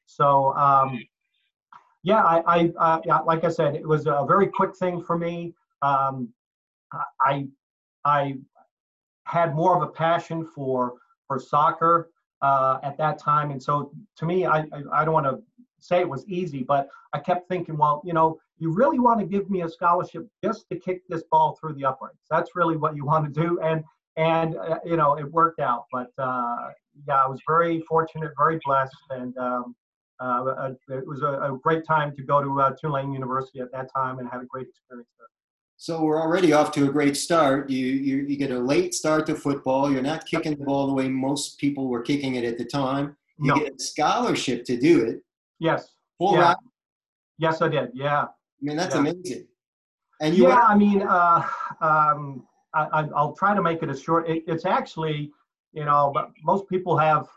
So 0.05 0.53
um, 0.55 0.99
yeah, 2.03 2.21
I, 2.23 2.71
I 2.79 3.01
uh, 3.09 3.23
like 3.25 3.43
I 3.45 3.49
said, 3.49 3.75
it 3.75 3.87
was 3.87 4.05
a 4.05 4.25
very 4.27 4.47
quick 4.47 4.75
thing 4.75 5.01
for 5.01 5.17
me. 5.17 5.53
Um, 5.81 6.29
I 7.21 7.47
I 8.03 8.37
had 9.23 9.55
more 9.55 9.75
of 9.75 9.81
a 9.81 9.91
passion 9.91 10.45
for 10.53 10.95
for 11.27 11.39
soccer 11.39 12.09
uh, 12.41 12.79
at 12.83 12.97
that 12.97 13.17
time, 13.19 13.51
and 13.51 13.63
so 13.63 13.91
to 14.17 14.25
me, 14.25 14.45
I 14.45 14.59
I, 14.59 14.83
I 14.91 15.05
don't 15.05 15.13
want 15.13 15.25
to 15.25 15.41
say 15.83 15.99
it 15.99 16.09
was 16.09 16.25
easy, 16.27 16.63
but 16.63 16.87
I 17.13 17.19
kept 17.19 17.47
thinking, 17.47 17.77
well, 17.77 18.01
you 18.05 18.13
know, 18.13 18.39
you 18.57 18.71
really 18.71 18.99
want 18.99 19.19
to 19.19 19.25
give 19.25 19.49
me 19.49 19.61
a 19.61 19.69
scholarship 19.69 20.27
just 20.43 20.67
to 20.69 20.79
kick 20.79 21.01
this 21.09 21.23
ball 21.29 21.57
through 21.59 21.73
the 21.73 21.85
uprights. 21.85 22.25
That's 22.29 22.55
really 22.55 22.77
what 22.77 22.95
you 22.95 23.05
want 23.05 23.33
to 23.33 23.41
do, 23.41 23.59
and 23.59 23.83
and 24.15 24.55
uh, 24.55 24.79
you 24.85 24.95
know, 24.95 25.17
it 25.17 25.29
worked 25.31 25.59
out. 25.59 25.85
But 25.91 26.11
uh, 26.17 26.69
yeah, 27.07 27.23
I 27.25 27.27
was 27.27 27.41
very 27.47 27.81
fortunate, 27.81 28.31
very 28.37 28.59
blessed, 28.65 28.95
and 29.09 29.37
um, 29.37 29.75
uh, 30.19 30.71
it 30.89 31.05
was 31.05 31.21
a, 31.21 31.53
a, 31.53 31.59
great 31.61 31.85
time 31.85 32.15
to 32.15 32.23
go 32.23 32.41
to 32.41 32.61
uh, 32.61 32.71
Tulane 32.79 33.11
University 33.11 33.59
at 33.59 33.71
that 33.71 33.89
time 33.93 34.19
and 34.19 34.29
had 34.29 34.41
a 34.41 34.45
great 34.45 34.67
experience 34.67 35.09
there. 35.17 35.27
So 35.75 36.01
we're 36.01 36.21
already 36.21 36.53
off 36.53 36.71
to 36.73 36.87
a 36.87 36.91
great 36.91 37.17
start. 37.17 37.69
You, 37.69 37.85
you, 37.87 38.17
you 38.27 38.37
get 38.37 38.51
a 38.51 38.59
late 38.59 38.93
start 38.93 39.25
to 39.25 39.35
football. 39.35 39.91
You're 39.91 40.03
not 40.03 40.25
kicking 40.25 40.55
the 40.55 40.63
ball 40.63 40.87
the 40.87 40.93
way 40.93 41.09
most 41.09 41.57
people 41.57 41.89
were 41.89 42.01
kicking 42.01 42.35
it 42.35 42.45
at 42.45 42.57
the 42.57 42.63
time. 42.63 43.17
You 43.39 43.49
no. 43.49 43.55
get 43.55 43.73
a 43.73 43.79
scholarship 43.79 44.63
to 44.65 44.77
do 44.77 45.03
it. 45.03 45.21
Yes. 45.63 45.95
Full 46.17 46.35
yeah. 46.35 46.55
Yes, 47.37 47.61
I 47.61 47.69
did. 47.69 47.91
Yeah. 47.93 48.23
I 48.23 48.27
mean, 48.61 48.75
that's 48.75 48.95
yeah. 48.95 49.01
amazing. 49.01 49.47
And 50.19 50.35
you 50.35 50.43
yeah, 50.43 50.49
went- 50.49 50.69
I 50.69 50.75
mean, 50.75 51.01
uh, 51.01 51.47
um, 51.81 52.45
I, 52.73 53.03
will 53.03 53.33
try 53.33 53.55
to 53.55 53.61
make 53.61 53.81
it 53.81 53.89
as 53.89 54.01
short. 54.01 54.27
It, 54.27 54.43
it's 54.45 54.65
actually, 54.65 55.31
you 55.71 55.85
know, 55.85 56.11
but 56.13 56.31
most 56.43 56.67
people 56.67 56.97
have 56.97 57.27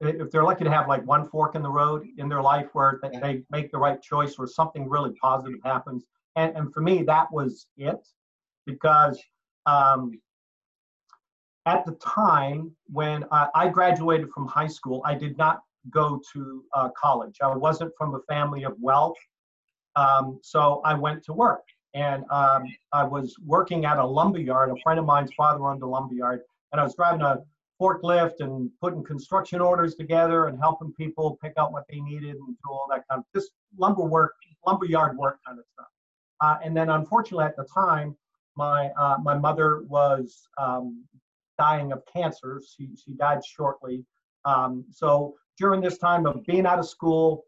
if 0.00 0.30
they're 0.30 0.44
lucky 0.44 0.62
to 0.62 0.70
have 0.70 0.86
like 0.86 1.04
one 1.06 1.28
fork 1.28 1.56
in 1.56 1.62
the 1.62 1.70
road 1.70 2.06
in 2.18 2.28
their 2.28 2.40
life 2.40 2.68
where 2.72 3.00
they, 3.02 3.18
they 3.18 3.42
make 3.50 3.72
the 3.72 3.78
right 3.78 4.00
choice 4.00 4.36
or 4.38 4.46
something 4.46 4.88
really 4.88 5.12
positive 5.20 5.58
happens. 5.64 6.04
And, 6.36 6.56
and 6.56 6.72
for 6.72 6.82
me, 6.82 7.02
that 7.02 7.26
was 7.32 7.66
it 7.76 8.06
because 8.64 9.20
um, 9.66 10.20
at 11.66 11.84
the 11.84 11.94
time 11.94 12.70
when 12.86 13.24
I, 13.32 13.48
I, 13.56 13.68
graduated 13.68 14.30
from 14.30 14.46
high 14.46 14.68
school, 14.68 15.02
I 15.04 15.14
did 15.16 15.36
not 15.36 15.62
go 15.90 16.20
to 16.32 16.64
uh, 16.74 16.88
college. 16.90 17.36
I 17.42 17.54
wasn't 17.54 17.92
from 17.96 18.14
a 18.14 18.20
family 18.32 18.64
of 18.64 18.74
wealth. 18.80 19.16
Um, 19.96 20.38
so 20.42 20.80
I 20.84 20.94
went 20.94 21.24
to 21.24 21.32
work 21.32 21.62
and 21.94 22.24
um, 22.30 22.64
I 22.92 23.04
was 23.04 23.34
working 23.44 23.84
at 23.84 23.98
a 23.98 24.06
lumber 24.06 24.38
yard. 24.38 24.70
A 24.70 24.76
friend 24.82 24.98
of 24.98 25.06
mine's 25.06 25.32
father 25.36 25.64
owned 25.64 25.82
a 25.82 25.86
lumber 25.86 26.14
yard, 26.14 26.40
and 26.72 26.80
I 26.80 26.84
was 26.84 26.94
driving 26.94 27.22
a 27.22 27.38
forklift 27.80 28.40
and 28.40 28.70
putting 28.80 29.04
construction 29.04 29.60
orders 29.60 29.94
together 29.94 30.46
and 30.46 30.58
helping 30.58 30.92
people 30.94 31.38
pick 31.42 31.52
out 31.56 31.72
what 31.72 31.84
they 31.88 32.00
needed 32.00 32.34
and 32.34 32.46
do 32.46 32.70
all 32.70 32.86
that 32.90 33.04
kind 33.08 33.20
of 33.20 33.24
just 33.34 33.52
lumber 33.78 34.02
work, 34.02 34.34
lumber 34.66 34.84
yard 34.84 35.16
work 35.16 35.38
kind 35.46 35.58
of 35.58 35.64
stuff. 35.72 35.86
Uh, 36.40 36.56
and 36.64 36.76
then 36.76 36.90
unfortunately 36.90 37.44
at 37.44 37.56
the 37.56 37.66
time, 37.72 38.16
my 38.56 38.90
uh, 38.98 39.16
my 39.22 39.36
mother 39.38 39.82
was 39.88 40.48
um, 40.58 41.04
dying 41.58 41.92
of 41.92 42.02
cancer. 42.12 42.60
She 42.76 42.90
she 42.96 43.12
died 43.12 43.44
shortly. 43.44 44.04
Um, 44.44 44.84
so 44.90 45.34
during 45.58 45.80
this 45.80 45.98
time 45.98 46.26
of 46.26 46.44
being 46.46 46.66
out 46.66 46.78
of 46.78 46.88
school, 46.88 47.44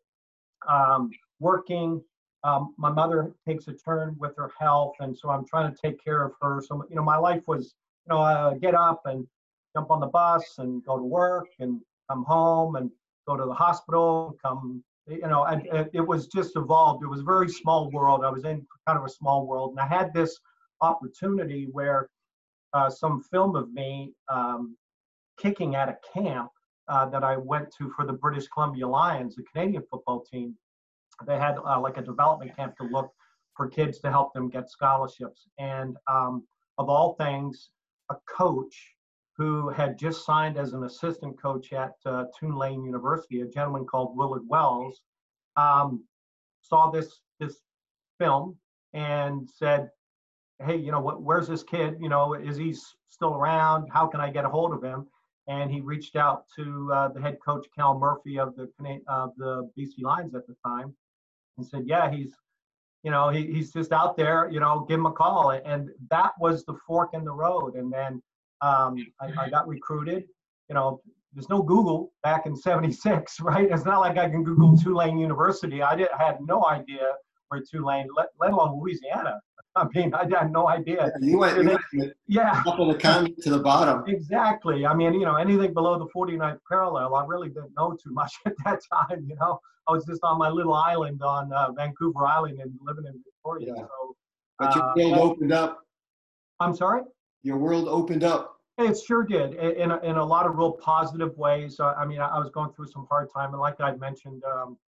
um, 0.68 1.10
working, 1.38 2.02
um, 2.44 2.74
my 2.78 2.90
mother 2.90 3.32
takes 3.46 3.68
a 3.68 3.72
turn 3.72 4.16
with 4.18 4.36
her 4.36 4.50
health, 4.58 4.94
and 5.00 5.16
so 5.16 5.30
I'm 5.30 5.46
trying 5.46 5.72
to 5.72 5.78
take 5.80 6.02
care 6.02 6.24
of 6.24 6.32
her. 6.40 6.62
So 6.66 6.84
you 6.88 6.96
know, 6.96 7.02
my 7.02 7.16
life 7.16 7.42
was 7.46 7.74
you 8.06 8.14
know 8.14 8.58
get 8.60 8.74
up 8.74 9.02
and 9.04 9.26
jump 9.74 9.90
on 9.90 10.00
the 10.00 10.06
bus 10.06 10.44
and 10.58 10.84
go 10.84 10.96
to 10.96 11.02
work 11.02 11.48
and 11.58 11.80
come 12.08 12.24
home 12.24 12.76
and 12.76 12.90
go 13.26 13.36
to 13.36 13.44
the 13.44 13.54
hospital, 13.54 14.36
come, 14.42 14.82
you 15.06 15.20
know, 15.20 15.44
and, 15.44 15.66
and 15.66 15.88
it 15.92 16.00
was 16.00 16.26
just 16.26 16.56
evolved. 16.56 17.02
It 17.04 17.08
was 17.08 17.20
a 17.20 17.24
very 17.24 17.48
small 17.48 17.90
world. 17.90 18.24
I 18.24 18.30
was 18.30 18.44
in 18.44 18.66
kind 18.86 18.98
of 18.98 19.04
a 19.04 19.08
small 19.08 19.46
world. 19.46 19.72
And 19.72 19.80
I 19.80 19.86
had 19.86 20.12
this 20.12 20.38
opportunity 20.80 21.68
where 21.70 22.08
uh, 22.72 22.90
some 22.90 23.22
film 23.22 23.56
of 23.56 23.72
me 23.72 24.12
um, 24.28 24.76
kicking 25.38 25.74
at 25.74 25.88
a 25.88 25.96
camp 26.12 26.50
uh, 26.90 27.06
that 27.06 27.22
I 27.22 27.36
went 27.36 27.72
to 27.78 27.90
for 27.96 28.04
the 28.04 28.12
British 28.12 28.48
Columbia 28.48 28.86
Lions, 28.86 29.36
the 29.36 29.44
Canadian 29.44 29.84
football 29.88 30.20
team. 30.20 30.56
They 31.26 31.38
had 31.38 31.56
uh, 31.58 31.80
like 31.80 31.96
a 31.96 32.02
development 32.02 32.54
camp 32.56 32.76
to 32.78 32.84
look 32.84 33.10
for 33.56 33.68
kids 33.68 34.00
to 34.00 34.10
help 34.10 34.34
them 34.34 34.48
get 34.48 34.68
scholarships. 34.68 35.46
And 35.58 35.96
um, 36.10 36.44
of 36.78 36.88
all 36.88 37.14
things, 37.14 37.70
a 38.10 38.16
coach 38.28 38.74
who 39.36 39.68
had 39.68 39.98
just 39.98 40.26
signed 40.26 40.58
as 40.58 40.72
an 40.72 40.84
assistant 40.84 41.40
coach 41.40 41.72
at 41.72 41.92
uh, 42.04 42.24
Tulane 42.38 42.82
University, 42.82 43.42
a 43.42 43.46
gentleman 43.46 43.86
called 43.86 44.16
Willard 44.16 44.42
Wells, 44.48 45.00
um, 45.56 46.04
saw 46.62 46.90
this 46.90 47.20
this 47.38 47.56
film 48.18 48.56
and 48.94 49.48
said, 49.48 49.90
"Hey, 50.58 50.76
you 50.76 50.90
know 50.90 51.00
what? 51.00 51.22
Where's 51.22 51.46
this 51.46 51.62
kid? 51.62 51.98
You 52.00 52.08
know, 52.08 52.34
is 52.34 52.56
he 52.56 52.74
still 53.10 53.34
around? 53.34 53.88
How 53.92 54.08
can 54.08 54.20
I 54.20 54.30
get 54.30 54.44
a 54.44 54.48
hold 54.48 54.74
of 54.74 54.82
him?" 54.82 55.06
And 55.50 55.70
he 55.70 55.80
reached 55.80 56.14
out 56.14 56.44
to 56.56 56.90
uh, 56.94 57.08
the 57.08 57.20
head 57.20 57.38
coach 57.44 57.66
Cal 57.76 57.98
Murphy 57.98 58.38
of 58.38 58.54
the 58.54 58.70
of 59.08 59.32
the 59.36 59.68
BC 59.76 60.02
Lions 60.02 60.34
at 60.34 60.46
the 60.46 60.54
time, 60.64 60.94
and 61.58 61.66
said, 61.66 61.82
"Yeah, 61.86 62.10
he's." 62.10 62.32
You 63.02 63.10
know, 63.10 63.30
he, 63.30 63.46
he's 63.46 63.72
just 63.72 63.92
out 63.92 64.14
there, 64.14 64.50
you 64.52 64.60
know, 64.60 64.84
give 64.86 64.98
him 65.00 65.06
a 65.06 65.12
call. 65.12 65.52
And 65.52 65.88
that 66.10 66.32
was 66.38 66.66
the 66.66 66.74
fork 66.86 67.14
in 67.14 67.24
the 67.24 67.32
road. 67.32 67.76
And 67.76 67.90
then 67.90 68.22
um, 68.60 68.94
I, 69.22 69.44
I, 69.44 69.48
got 69.48 69.66
recruited. 69.66 70.24
You 70.68 70.74
know, 70.74 71.00
there's 71.32 71.48
no 71.48 71.62
Google 71.62 72.12
back 72.22 72.44
in 72.46 72.54
'76, 72.54 73.40
right? 73.40 73.70
It's 73.70 73.84
not 73.84 74.00
like 74.00 74.18
I 74.18 74.28
can 74.28 74.44
Google 74.44 74.76
Tulane 74.76 75.18
University. 75.18 75.82
I, 75.82 75.96
did, 75.96 76.08
I 76.10 76.22
had 76.22 76.38
no 76.42 76.66
idea 76.66 77.12
where 77.48 77.62
Tulane, 77.62 78.08
let, 78.16 78.28
let 78.38 78.52
alone 78.52 78.78
Louisiana. 78.80 79.40
I 79.76 79.86
mean, 79.94 80.12
I 80.14 80.26
had 80.28 80.50
no 80.52 80.68
idea. 80.68 81.12
You 81.20 81.38
went, 81.38 81.62
you 81.62 81.78
went 81.94 82.12
yeah. 82.26 82.62
up 82.66 82.78
of 82.78 82.88
the 82.88 82.96
county 82.96 83.34
to 83.42 83.50
the 83.50 83.58
bottom. 83.60 84.02
Exactly. 84.08 84.84
I 84.84 84.94
mean, 84.94 85.14
you 85.14 85.24
know, 85.24 85.36
anything 85.36 85.72
below 85.72 85.98
the 85.98 86.08
49th 86.14 86.58
parallel, 86.68 87.14
I 87.14 87.24
really 87.24 87.48
didn't 87.48 87.72
know 87.76 87.96
too 88.02 88.12
much 88.12 88.32
at 88.46 88.54
that 88.64 88.80
time. 88.92 89.24
You 89.28 89.36
know, 89.40 89.60
I 89.86 89.92
was 89.92 90.04
just 90.04 90.22
on 90.24 90.38
my 90.38 90.48
little 90.48 90.74
island 90.74 91.22
on 91.22 91.52
uh, 91.52 91.70
Vancouver 91.72 92.26
Island 92.26 92.58
and 92.60 92.72
living 92.82 93.04
in 93.06 93.22
Victoria. 93.24 93.74
Yeah. 93.76 93.82
So, 93.82 94.16
but 94.58 94.74
your 94.74 94.84
uh, 94.84 94.94
world 94.96 95.32
opened 95.32 95.52
up. 95.52 95.80
I'm 96.58 96.74
sorry 96.74 97.02
your 97.42 97.56
world 97.56 97.88
opened 97.88 98.24
up. 98.24 98.56
It 98.78 98.98
sure 98.98 99.24
did, 99.24 99.54
in 99.54 99.90
a, 99.90 99.98
in 99.98 100.16
a 100.16 100.24
lot 100.24 100.46
of 100.46 100.56
real 100.56 100.72
positive 100.72 101.36
ways. 101.36 101.78
I 101.80 102.04
mean, 102.06 102.20
I, 102.20 102.38
was 102.38 102.50
going 102.50 102.72
through 102.72 102.86
some 102.86 103.06
hard 103.10 103.28
time, 103.34 103.52
and 103.52 103.60
like 103.60 103.78
I 103.78 103.94
mentioned, 103.96 104.42
um, 104.44 104.78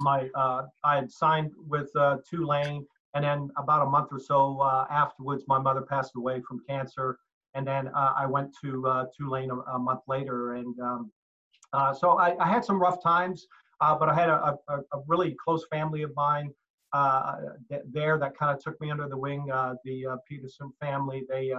my 0.00 0.28
uh, 0.34 0.66
I 0.84 0.96
had 0.96 1.10
signed 1.10 1.52
with 1.66 1.88
uh, 1.96 2.18
Tulane, 2.28 2.84
and 3.18 3.24
then 3.24 3.50
about 3.56 3.84
a 3.84 3.90
month 3.90 4.08
or 4.12 4.20
so 4.20 4.60
uh, 4.60 4.86
afterwards, 4.90 5.42
my 5.48 5.58
mother 5.58 5.82
passed 5.82 6.12
away 6.14 6.40
from 6.46 6.60
cancer, 6.68 7.18
and 7.54 7.66
then 7.66 7.88
uh, 7.88 8.12
I 8.16 8.26
went 8.26 8.54
to 8.62 8.86
uh, 8.86 9.06
Tulane 9.16 9.50
a, 9.50 9.56
a, 9.56 9.78
month 9.78 10.02
later, 10.06 10.54
and 10.54 10.78
um, 10.80 11.10
so 12.00 12.18
I, 12.18 12.36
I, 12.38 12.48
had 12.48 12.64
some 12.64 12.78
rough 12.80 13.02
times, 13.02 13.46
but 13.80 14.08
I 14.08 14.14
had 14.14 14.28
a, 14.28 14.56
a, 14.68 14.76
a, 14.92 14.98
really 15.08 15.36
close 15.44 15.66
family 15.70 16.02
of 16.02 16.12
mine 16.14 16.52
there 17.92 18.18
that 18.18 18.36
kind 18.38 18.56
of 18.56 18.62
took 18.62 18.80
me 18.80 18.90
under 18.90 19.08
the 19.08 19.16
wing. 19.16 19.46
the 19.84 20.18
Peterson 20.28 20.70
family, 20.80 21.24
they 21.28 21.52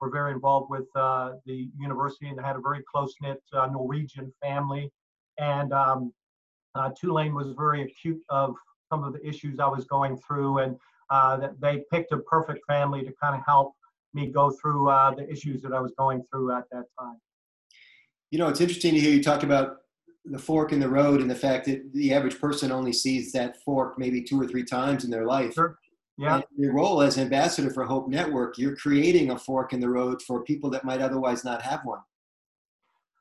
were 0.00 0.10
very 0.10 0.32
involved 0.32 0.70
with 0.70 0.86
uh, 0.94 1.32
the 1.44 1.68
university 1.76 2.28
and 2.28 2.40
had 2.40 2.56
a 2.56 2.60
very 2.60 2.82
close 2.90 3.14
knit 3.20 3.42
uh, 3.52 3.66
Norwegian 3.66 4.32
family. 4.42 4.84
And 5.38 5.72
um, 5.72 6.12
Uh, 6.74 6.90
Tulane 6.98 7.34
was 7.34 7.48
very 7.64 7.82
acute 7.82 8.22
of 8.28 8.54
some 8.90 9.02
of 9.04 9.12
the 9.12 9.22
issues 9.26 9.58
I 9.58 9.66
was 9.76 9.84
going 9.86 10.16
through, 10.24 10.52
and 10.62 10.78
uh, 11.10 11.36
that 11.36 11.60
they 11.60 11.84
picked 11.90 12.12
a 12.12 12.18
perfect 12.18 12.64
family 12.66 13.04
to 13.04 13.12
kind 13.22 13.34
of 13.34 13.42
help 13.46 13.74
me 14.14 14.26
go 14.26 14.50
through 14.50 14.88
uh, 14.88 15.14
the 15.14 15.28
issues 15.30 15.62
that 15.62 15.72
I 15.72 15.80
was 15.80 15.92
going 15.96 16.24
through 16.30 16.52
at 16.52 16.64
that 16.72 16.84
time. 16.98 17.20
You 18.30 18.38
know, 18.38 18.48
it's 18.48 18.60
interesting 18.60 18.94
to 18.94 19.00
hear 19.00 19.10
you 19.10 19.22
talk 19.22 19.42
about 19.42 19.78
the 20.24 20.38
fork 20.38 20.72
in 20.72 20.80
the 20.80 20.88
road 20.88 21.20
and 21.20 21.30
the 21.30 21.34
fact 21.34 21.66
that 21.66 21.92
the 21.92 22.12
average 22.12 22.38
person 22.38 22.70
only 22.70 22.92
sees 22.92 23.32
that 23.32 23.60
fork 23.62 23.98
maybe 23.98 24.22
two 24.22 24.40
or 24.40 24.46
three 24.46 24.64
times 24.64 25.04
in 25.04 25.10
their 25.10 25.26
life. 25.26 25.54
Sure. 25.54 25.78
Yeah. 26.18 26.36
And 26.36 26.44
your 26.56 26.74
role 26.74 27.00
as 27.00 27.16
ambassador 27.18 27.70
for 27.70 27.84
Hope 27.84 28.08
Network, 28.08 28.58
you're 28.58 28.76
creating 28.76 29.30
a 29.30 29.38
fork 29.38 29.72
in 29.72 29.80
the 29.80 29.88
road 29.88 30.20
for 30.22 30.44
people 30.44 30.68
that 30.70 30.84
might 30.84 31.00
otherwise 31.00 31.44
not 31.44 31.62
have 31.62 31.80
one. 31.84 32.00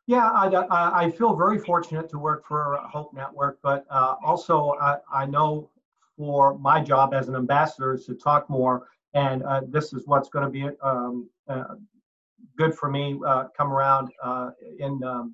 Yeah, 0.05 0.29
I, 0.31 1.05
I 1.05 1.12
feel 1.12 1.36
very 1.36 1.60
fortunate 1.60 2.10
to 2.10 2.17
work 2.17 2.46
for 2.46 2.77
Hope 2.91 3.13
Network, 3.13 3.60
but 3.62 3.86
uh, 3.89 4.15
also 4.25 4.75
I, 4.81 4.98
I 5.13 5.25
know 5.27 5.69
for 6.19 6.57
my 6.59 6.81
job 6.81 7.13
as 7.13 7.29
an 7.29 7.35
ambassador 7.35 7.93
is 7.93 8.05
to 8.05 8.13
talk 8.13 8.49
more, 8.49 8.89
and 9.13 9.41
uh, 9.43 9.61
this 9.69 9.93
is 9.93 10.05
what's 10.05 10.27
going 10.27 10.43
to 10.43 10.51
be 10.51 10.69
um, 10.83 11.29
uh, 11.47 11.75
good 12.57 12.75
for 12.75 12.91
me 12.91 13.17
uh, 13.25 13.45
come 13.55 13.71
around 13.71 14.09
uh, 14.21 14.49
in 14.79 15.01
um, 15.01 15.33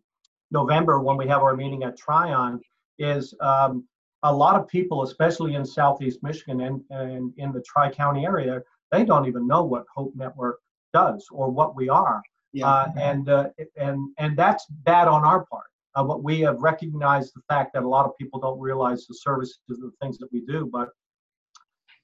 November 0.51 0.99
when 0.99 1.17
we 1.17 1.27
have 1.27 1.41
our 1.41 1.55
meeting 1.55 1.83
at 1.83 1.97
Tryon. 1.97 2.61
Is 2.99 3.33
um, 3.41 3.83
a 4.21 4.31
lot 4.33 4.55
of 4.59 4.67
people, 4.67 5.01
especially 5.01 5.55
in 5.55 5.65
Southeast 5.65 6.19
Michigan 6.21 6.61
and, 6.61 6.81
and 6.91 7.33
in 7.37 7.51
the 7.51 7.61
Tri 7.61 7.89
County 7.89 8.23
area, 8.23 8.61
they 8.91 9.03
don't 9.03 9.25
even 9.25 9.47
know 9.47 9.63
what 9.63 9.85
Hope 9.93 10.13
Network 10.15 10.59
does 10.93 11.27
or 11.31 11.49
what 11.49 11.75
we 11.75 11.89
are. 11.89 12.21
Yeah. 12.53 12.69
Uh, 12.69 12.91
and 12.95 13.27
uh, 13.27 13.49
and 13.75 14.11
and 14.19 14.37
that's 14.37 14.67
bad 14.69 15.07
on 15.07 15.25
our 15.25 15.45
part. 15.47 15.64
Uh, 15.95 16.03
but 16.03 16.23
we 16.23 16.41
have 16.41 16.59
recognized 16.59 17.33
the 17.35 17.41
fact 17.47 17.73
that 17.73 17.83
a 17.83 17.87
lot 17.87 18.05
of 18.05 18.17
people 18.17 18.39
don't 18.39 18.59
realize 18.59 19.05
the 19.07 19.13
services 19.13 19.59
and 19.69 19.81
the 19.81 19.91
things 20.01 20.17
that 20.17 20.31
we 20.31 20.41
do. 20.41 20.69
But 20.71 20.89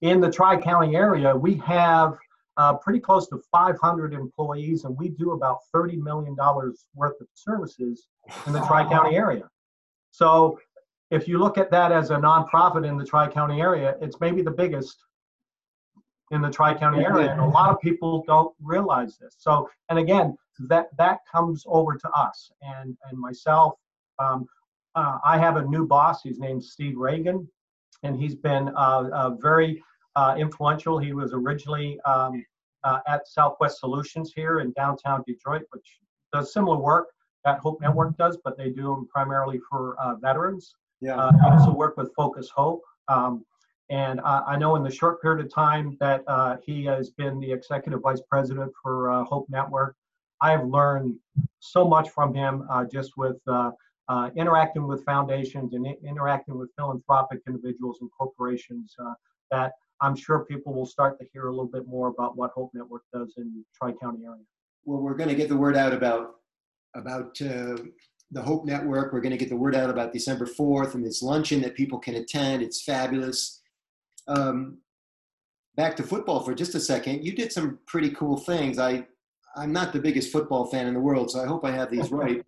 in 0.01 0.21
the 0.21 0.31
Tri 0.31 0.59
County 0.59 0.95
area, 0.95 1.35
we 1.35 1.55
have 1.57 2.17
uh, 2.57 2.73
pretty 2.75 2.99
close 2.99 3.27
to 3.29 3.41
500 3.51 4.13
employees, 4.13 4.83
and 4.85 4.97
we 4.97 5.09
do 5.09 5.31
about 5.31 5.59
30 5.73 5.97
million 5.97 6.35
dollars 6.35 6.85
worth 6.95 7.19
of 7.21 7.27
services 7.33 8.07
in 8.47 8.53
the 8.53 8.61
Tri 8.61 8.87
County 8.87 9.15
area. 9.15 9.49
So 10.11 10.59
if 11.11 11.27
you 11.27 11.37
look 11.37 11.57
at 11.57 11.71
that 11.71 11.91
as 11.91 12.09
a 12.09 12.15
nonprofit 12.15 12.87
in 12.87 12.97
the 12.97 13.05
Tri 13.05 13.27
County 13.27 13.61
area, 13.61 13.95
it's 14.01 14.19
maybe 14.19 14.41
the 14.41 14.51
biggest 14.51 14.97
in 16.31 16.41
the 16.41 16.49
tri-county 16.49 17.03
area 17.03 17.29
and 17.29 17.41
a 17.41 17.45
lot 17.45 17.69
of 17.69 17.79
people 17.81 18.23
don't 18.25 18.55
realize 18.61 19.17
this. 19.17 19.35
So 19.37 19.69
and 19.89 19.99
again 19.99 20.37
that 20.67 20.87
that 20.97 21.19
comes 21.31 21.63
over 21.67 21.95
to 21.95 22.09
us. 22.09 22.51
And 22.61 22.97
and 23.09 23.19
myself 23.19 23.73
um, 24.19 24.47
uh, 24.95 25.19
i 25.23 25.37
have 25.37 25.57
a 25.57 25.63
new 25.63 25.85
boss. 25.85 26.23
His 26.23 26.39
name's 26.39 26.71
steve 26.71 26.97
reagan 26.97 27.47
and 28.03 28.19
he's 28.19 28.35
been 28.35 28.69
uh, 28.69 29.09
uh, 29.13 29.29
very 29.41 29.83
uh, 30.15 30.35
influential. 30.37 30.97
He 30.97 31.13
was 31.13 31.33
originally 31.33 31.99
um, 32.01 32.43
uh, 32.83 32.99
at 33.07 33.27
southwest 33.27 33.79
solutions 33.79 34.31
here 34.33 34.59
in 34.61 34.71
downtown 34.71 35.23
detroit 35.27 35.63
which 35.71 35.99
does 36.33 36.53
similar 36.53 36.77
work 36.77 37.07
that 37.43 37.59
hope 37.59 37.81
network 37.81 38.15
does 38.17 38.37
but 38.43 38.57
they 38.57 38.69
do 38.69 38.83
them 38.83 39.07
primarily 39.11 39.59
for 39.69 39.99
uh, 39.99 40.15
veterans. 40.15 40.75
Yeah. 41.01 41.31
he 41.31 41.49
also 41.49 41.73
work 41.73 41.97
with 41.97 42.13
focus 42.15 42.49
hope 42.55 42.83
um, 43.09 43.43
and 43.91 44.21
uh, 44.21 44.43
I 44.47 44.55
know 44.55 44.77
in 44.77 44.83
the 44.83 44.89
short 44.89 45.21
period 45.21 45.45
of 45.45 45.53
time 45.53 45.97
that 45.99 46.23
uh, 46.25 46.55
he 46.65 46.85
has 46.85 47.09
been 47.09 47.41
the 47.41 47.51
executive 47.51 47.99
vice 47.99 48.21
president 48.21 48.71
for 48.81 49.11
uh, 49.11 49.25
Hope 49.25 49.47
Network, 49.49 49.97
I 50.39 50.51
have 50.51 50.65
learned 50.65 51.17
so 51.59 51.85
much 51.85 52.09
from 52.09 52.33
him 52.33 52.65
uh, 52.71 52.85
just 52.85 53.17
with 53.17 53.35
uh, 53.47 53.71
uh, 54.07 54.29
interacting 54.37 54.87
with 54.87 55.03
foundations 55.03 55.73
and 55.73 55.85
interacting 56.07 56.57
with 56.57 56.69
philanthropic 56.77 57.41
individuals 57.45 57.97
and 57.99 58.09
corporations 58.17 58.95
that 59.51 59.73
I'm 59.99 60.15
sure 60.15 60.45
people 60.45 60.73
will 60.73 60.85
start 60.85 61.19
to 61.19 61.25
hear 61.33 61.47
a 61.47 61.51
little 61.51 61.67
bit 61.67 61.85
more 61.85 62.07
about 62.07 62.37
what 62.37 62.51
Hope 62.51 62.71
Network 62.73 63.03
does 63.13 63.33
in 63.35 63.65
Tri-County 63.77 64.23
area. 64.23 64.41
Well, 64.85 65.01
we're 65.01 65.15
going 65.15 65.29
to 65.29 65.35
get 65.35 65.49
the 65.49 65.57
word 65.57 65.75
out 65.75 65.93
about 65.93 66.35
about 66.95 67.35
the 67.37 68.41
Hope 68.41 68.65
Network. 68.65 69.11
We're 69.11 69.19
going 69.19 69.31
to 69.31 69.37
get 69.37 69.49
the 69.49 69.57
word 69.57 69.75
out 69.75 69.89
about 69.89 70.13
December 70.13 70.45
4th 70.45 70.95
and 70.95 71.05
this 71.05 71.21
luncheon 71.21 71.61
that 71.61 71.75
people 71.75 71.99
can 71.99 72.15
attend. 72.15 72.63
It's 72.63 72.81
fabulous 72.81 73.60
um, 74.31 74.77
back 75.75 75.95
to 75.97 76.03
football 76.03 76.41
for 76.41 76.53
just 76.53 76.75
a 76.75 76.79
second. 76.79 77.23
You 77.23 77.33
did 77.33 77.51
some 77.51 77.79
pretty 77.87 78.11
cool 78.11 78.37
things. 78.37 78.79
I 78.79 79.05
I'm 79.55 79.73
not 79.73 79.91
the 79.91 79.99
biggest 79.99 80.31
football 80.31 80.65
fan 80.65 80.87
in 80.87 80.93
the 80.93 80.99
world, 80.99 81.31
so 81.31 81.41
I 81.41 81.45
hope 81.45 81.65
I 81.65 81.71
have 81.71 81.91
these 81.91 82.11
right. 82.23 82.43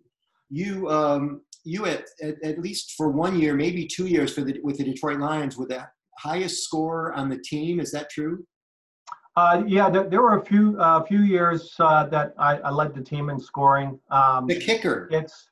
You 0.50 0.88
um, 0.88 1.42
you 1.64 1.86
at, 1.86 2.04
at, 2.22 2.42
at 2.42 2.58
least 2.58 2.94
for 2.96 3.08
one 3.08 3.38
year, 3.38 3.54
maybe 3.54 3.86
two 3.86 4.06
years 4.06 4.34
for 4.34 4.42
the 4.42 4.60
with 4.62 4.78
the 4.78 4.84
Detroit 4.84 5.18
Lions 5.18 5.56
were 5.56 5.66
the 5.66 5.86
highest 6.18 6.64
scorer 6.64 7.12
on 7.12 7.28
the 7.28 7.38
team. 7.38 7.80
Is 7.80 7.90
that 7.92 8.10
true? 8.10 8.44
Uh, 9.36 9.64
yeah, 9.66 9.90
there, 9.90 10.08
there, 10.08 10.22
were 10.22 10.38
a 10.38 10.44
few 10.44 10.78
uh, 10.78 11.02
few 11.02 11.20
years 11.20 11.74
uh, 11.80 12.06
that 12.06 12.34
I, 12.38 12.58
I, 12.58 12.70
led 12.70 12.94
the 12.94 13.02
team 13.02 13.30
in 13.30 13.40
scoring. 13.40 13.98
Um, 14.08 14.46
the 14.46 14.60
kicker. 14.60 15.08
It's 15.10 15.50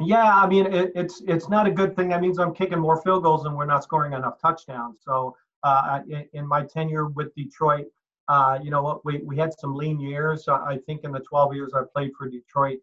yeah, 0.00 0.34
I 0.34 0.46
mean 0.46 0.66
it, 0.72 0.92
it's 0.94 1.20
it's 1.26 1.50
not 1.50 1.66
a 1.66 1.70
good 1.70 1.94
thing. 1.94 2.08
That 2.08 2.22
means 2.22 2.38
I'm 2.38 2.54
kicking 2.54 2.78
more 2.78 3.02
field 3.02 3.22
goals 3.22 3.44
and 3.44 3.54
we're 3.54 3.66
not 3.66 3.84
scoring 3.84 4.14
enough 4.14 4.40
touchdowns. 4.40 5.00
So 5.04 5.36
uh, 5.62 6.00
in, 6.08 6.26
in, 6.32 6.46
my 6.46 6.64
tenure 6.64 7.06
with 7.06 7.34
Detroit. 7.34 7.86
Uh, 8.28 8.58
you 8.62 8.70
know 8.70 8.82
what? 8.82 9.04
We, 9.04 9.18
we 9.18 9.36
had 9.36 9.52
some 9.58 9.74
lean 9.74 10.00
years. 10.00 10.48
I 10.48 10.78
think 10.86 11.04
in 11.04 11.12
the 11.12 11.20
12 11.20 11.54
years 11.54 11.72
I 11.74 11.82
played 11.92 12.12
for 12.16 12.28
Detroit, 12.28 12.78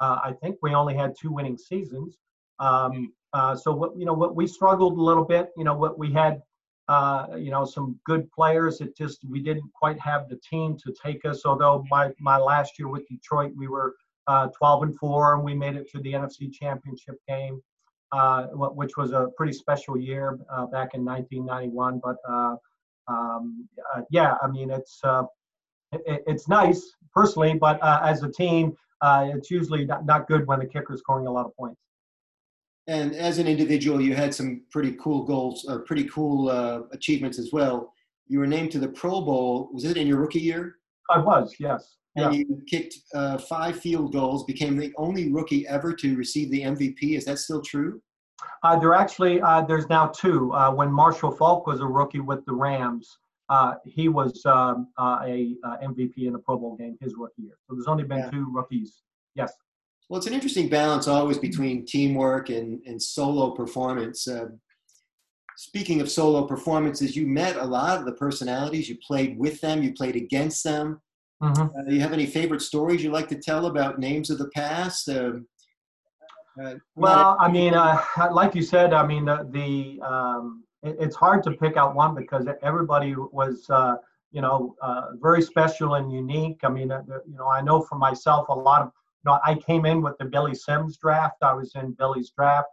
uh, 0.00 0.18
I 0.22 0.32
think 0.32 0.56
we 0.62 0.74
only 0.74 0.94
had 0.94 1.14
two 1.20 1.32
winning 1.32 1.58
seasons. 1.58 2.18
Um, 2.58 3.12
uh, 3.32 3.56
so 3.56 3.74
what 3.74 3.96
you 3.96 4.04
know 4.04 4.14
what 4.14 4.36
we 4.36 4.46
struggled 4.46 4.96
a 4.96 5.02
little 5.02 5.24
bit. 5.24 5.50
You 5.56 5.64
know 5.64 5.74
what 5.74 5.98
we 5.98 6.12
had. 6.12 6.42
Uh, 6.86 7.28
you 7.38 7.50
know 7.50 7.64
some 7.64 7.98
good 8.04 8.30
players. 8.30 8.82
It 8.82 8.94
just 8.94 9.24
we 9.24 9.40
didn't 9.40 9.72
quite 9.72 9.98
have 9.98 10.28
the 10.28 10.36
team 10.36 10.76
to 10.84 10.94
take 11.02 11.24
us. 11.24 11.46
Although 11.46 11.84
my 11.90 12.12
my 12.20 12.36
last 12.36 12.78
year 12.78 12.88
with 12.88 13.08
Detroit 13.08 13.52
we 13.56 13.68
were 13.68 13.94
uh, 14.26 14.48
12 14.48 14.82
and 14.82 14.98
four 14.98 15.34
and 15.34 15.42
we 15.42 15.54
made 15.54 15.76
it 15.76 15.90
to 15.92 15.98
the 16.00 16.12
NFC 16.12 16.52
Championship 16.52 17.16
game 17.26 17.62
uh, 18.14 18.46
which 18.52 18.96
was 18.96 19.10
a 19.10 19.28
pretty 19.36 19.52
special 19.52 19.98
year 19.98 20.38
uh, 20.48 20.66
back 20.66 20.90
in 20.94 21.04
1991. 21.04 22.00
But 22.02 22.16
uh, 22.28 22.54
um, 23.08 23.68
uh, 23.92 24.02
yeah, 24.10 24.36
I 24.40 24.46
mean, 24.46 24.70
it's 24.70 25.00
uh, 25.02 25.24
it, 25.90 26.22
it's 26.26 26.48
nice 26.48 26.80
personally, 27.12 27.54
but 27.54 27.80
as 27.82 28.22
a 28.22 28.30
team, 28.30 28.72
it's 29.02 29.50
usually 29.50 29.84
not, 29.84 30.06
not 30.06 30.28
good 30.28 30.46
when 30.46 30.60
the 30.60 30.66
kicker 30.66 30.94
is 30.94 31.00
scoring 31.00 31.26
a 31.26 31.30
lot 31.30 31.44
of 31.44 31.56
points. 31.56 31.80
And 32.86 33.16
as 33.16 33.38
an 33.38 33.48
individual, 33.48 34.00
you 34.00 34.14
had 34.14 34.32
some 34.32 34.62
pretty 34.70 34.92
cool 34.92 35.24
goals, 35.24 35.64
or 35.68 35.80
pretty 35.80 36.04
cool 36.04 36.50
achievements 36.92 37.38
as 37.38 37.50
well. 37.52 37.92
You 38.28 38.38
were 38.38 38.46
named 38.46 38.70
to 38.72 38.78
the 38.78 38.88
Pro 38.88 39.22
Bowl. 39.22 39.70
Was 39.72 39.84
it 39.84 39.96
in 39.96 40.06
your 40.06 40.18
rookie 40.18 40.40
year? 40.40 40.76
I 41.10 41.18
was, 41.18 41.54
yes 41.58 41.96
and 42.16 42.34
yeah. 42.34 42.40
you 42.40 42.62
kicked 42.68 42.96
uh, 43.14 43.38
five 43.38 43.78
field 43.78 44.12
goals, 44.12 44.44
became 44.44 44.76
the 44.76 44.92
only 44.96 45.32
rookie 45.32 45.66
ever 45.66 45.92
to 45.94 46.16
receive 46.16 46.50
the 46.50 46.62
MVP. 46.62 47.16
Is 47.16 47.24
that 47.24 47.38
still 47.38 47.60
true? 47.60 48.00
Uh, 48.62 48.78
there 48.78 48.94
actually, 48.94 49.40
uh, 49.40 49.62
there's 49.62 49.88
now 49.88 50.06
two. 50.06 50.52
Uh, 50.52 50.70
when 50.70 50.90
Marshall 50.90 51.30
Faulk 51.30 51.66
was 51.66 51.80
a 51.80 51.86
rookie 51.86 52.20
with 52.20 52.44
the 52.46 52.52
Rams, 52.52 53.18
uh, 53.48 53.74
he 53.84 54.08
was 54.08 54.44
um, 54.46 54.88
uh, 54.98 55.20
a 55.24 55.54
MVP 55.82 56.26
in 56.26 56.32
the 56.32 56.38
Pro 56.38 56.56
Bowl 56.56 56.76
game 56.76 56.96
his 57.00 57.14
rookie 57.16 57.42
year. 57.42 57.58
So 57.68 57.74
there's 57.74 57.86
only 57.86 58.04
been 58.04 58.18
yeah. 58.18 58.30
two 58.30 58.46
rookies. 58.50 59.02
Yes. 59.34 59.52
Well, 60.08 60.18
it's 60.18 60.26
an 60.26 60.34
interesting 60.34 60.68
balance 60.68 61.08
always 61.08 61.38
between 61.38 61.86
teamwork 61.86 62.48
and, 62.48 62.80
and 62.86 63.00
solo 63.00 63.50
performance. 63.50 64.28
speaking 65.56 66.00
of 66.00 66.10
solo 66.10 66.46
performances, 66.46 67.16
you 67.16 67.26
met 67.26 67.56
a 67.56 67.64
lot 67.64 67.98
of 67.98 68.06
the 68.06 68.12
personalities. 68.12 68.88
You 68.88 68.96
played 69.06 69.38
with 69.38 69.60
them. 69.60 69.82
You 69.82 69.92
played 69.92 70.16
against 70.16 70.64
them. 70.64 71.00
Mm-hmm. 71.42 71.62
Uh, 71.62 71.82
do 71.88 71.94
you 71.94 72.00
have 72.00 72.12
any 72.12 72.26
favorite 72.26 72.62
stories 72.62 73.02
you 73.02 73.10
like 73.10 73.28
to 73.28 73.38
tell 73.38 73.66
about 73.66 73.98
names 73.98 74.30
of 74.30 74.38
the 74.38 74.48
past? 74.50 75.08
Uh, 75.08 75.32
uh, 76.62 76.74
well, 76.94 77.36
I 77.40 77.50
mean, 77.50 77.74
uh, 77.74 78.00
like 78.32 78.54
you 78.54 78.62
said, 78.62 78.92
I 78.92 79.06
mean, 79.06 79.24
the, 79.24 79.48
the 79.50 80.00
um, 80.06 80.64
it, 80.82 80.96
it's 81.00 81.16
hard 81.16 81.42
to 81.44 81.52
pick 81.52 81.76
out 81.76 81.94
one 81.94 82.14
because 82.14 82.46
everybody 82.62 83.14
was, 83.16 83.66
uh, 83.70 83.96
you 84.30 84.40
know, 84.40 84.74
uh, 84.82 85.12
very 85.20 85.42
special 85.42 85.94
and 85.94 86.12
unique. 86.12 86.60
I 86.62 86.68
mean, 86.68 86.90
you 86.90 87.36
know, 87.36 87.48
I 87.48 87.60
know 87.60 87.82
for 87.82 87.96
myself, 87.96 88.48
a 88.48 88.54
lot 88.54 88.82
of, 88.82 88.88
you 89.24 89.30
know, 89.30 89.38
I 89.44 89.54
came 89.54 89.86
in 89.86 90.02
with 90.02 90.16
the 90.18 90.26
Billy 90.26 90.54
Sims 90.54 90.96
draft. 90.98 91.36
I 91.42 91.54
was 91.54 91.72
in 91.74 91.92
Billy's 91.92 92.30
draft. 92.30 92.68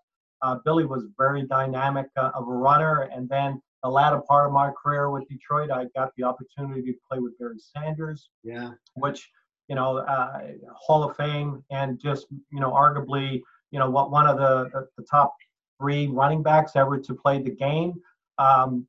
Billy 0.66 0.86
was 0.86 1.06
very 1.18 1.44
dynamic 1.46 2.08
of 2.18 2.48
a 2.48 2.52
runner, 2.52 3.10
and 3.14 3.30
then 3.30 3.62
the 3.84 3.90
latter 3.90 4.22
part 4.28 4.48
of 4.48 4.54
my 4.54 4.72
career 4.72 5.10
with 5.10 5.28
Detroit, 5.28 5.72
I 5.72 5.86
got 5.96 6.12
the 6.18 6.24
opportunity 6.24 6.82
to 6.92 6.94
play 7.10 7.20
with 7.20 7.38
Barry 7.40 7.58
Sanders. 7.58 8.30
Yeah. 8.44 8.72
Which, 8.96 9.28
you 9.68 9.76
know, 9.76 9.98
uh, 9.98 10.40
Hall 10.76 11.04
of 11.04 11.16
Fame 11.16 11.64
and 11.72 12.00
just, 12.00 12.28
you 12.52 12.60
know, 12.60 12.72
arguably, 12.72 13.42
you 13.72 13.80
know, 13.80 13.90
what 13.90 14.12
one 14.12 14.28
of 14.28 14.38
the, 14.38 14.88
the, 14.98 15.04
top 15.04 15.36
three 15.80 16.08
running 16.08 16.44
backs 16.44 16.76
ever 16.76 17.00
to 17.00 17.14
play 17.14 17.42
the 17.42 17.52
game. 17.52 17.94
Um, 18.38 18.86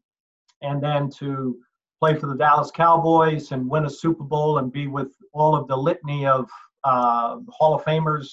and 0.60 0.82
then 0.82 1.10
to 1.18 1.58
play 2.00 2.14
for 2.14 2.26
the 2.26 2.36
Dallas 2.36 2.70
Cowboys 2.70 3.52
and 3.52 3.68
win 3.68 3.86
a 3.86 3.90
Super 3.90 4.24
Bowl 4.24 4.58
and 4.58 4.72
be 4.72 4.86
with 4.86 5.12
all 5.32 5.54
of 5.54 5.66
the 5.68 5.76
litany 5.76 6.26
of 6.26 6.48
uh, 6.84 7.38
Hall 7.48 7.74
of 7.74 7.84
Famers 7.84 8.28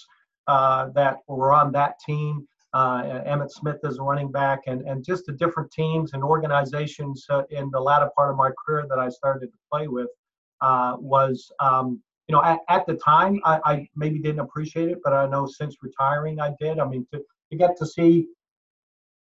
uh, 0.48 0.90
that 0.90 1.18
were 1.28 1.54
on 1.54 1.72
that 1.72 2.00
team 2.06 2.48
uh, 2.74 3.02
Emmitt 3.26 3.52
Smith 3.52 3.80
as 3.84 3.98
a 3.98 4.02
running 4.02 4.32
back, 4.32 4.62
and, 4.68 4.82
and 4.82 5.04
just 5.04 5.26
the 5.26 5.32
different 5.32 5.72
teams 5.72 6.14
and 6.14 6.24
organizations 6.24 7.26
uh, 7.30 7.44
in 7.50 7.70
the 7.72 7.80
latter 7.80 8.10
part 8.16 8.30
of 8.30 8.38
my 8.38 8.52
career 8.64 8.86
that 8.90 9.00
I 9.00 9.10
started 9.10 9.48
to 9.48 9.58
play 9.72 9.88
with 9.88 10.10
uh, 10.62 10.96
was, 11.00 11.52
um, 11.60 12.02
you 12.30 12.36
know, 12.36 12.44
at, 12.44 12.60
at 12.70 12.86
the 12.86 12.94
time 12.94 13.42
I, 13.44 13.60
I, 13.66 13.90
maybe 13.96 14.20
didn't 14.20 14.42
appreciate 14.42 14.90
it, 14.90 15.00
but 15.04 15.14
I 15.14 15.26
know 15.26 15.48
since 15.48 15.76
retiring 15.82 16.40
I 16.40 16.54
did. 16.60 16.78
I 16.78 16.88
mean, 16.88 17.06
to, 17.12 17.20
to 17.50 17.58
get 17.58 17.76
to 17.78 17.88
see 17.88 18.28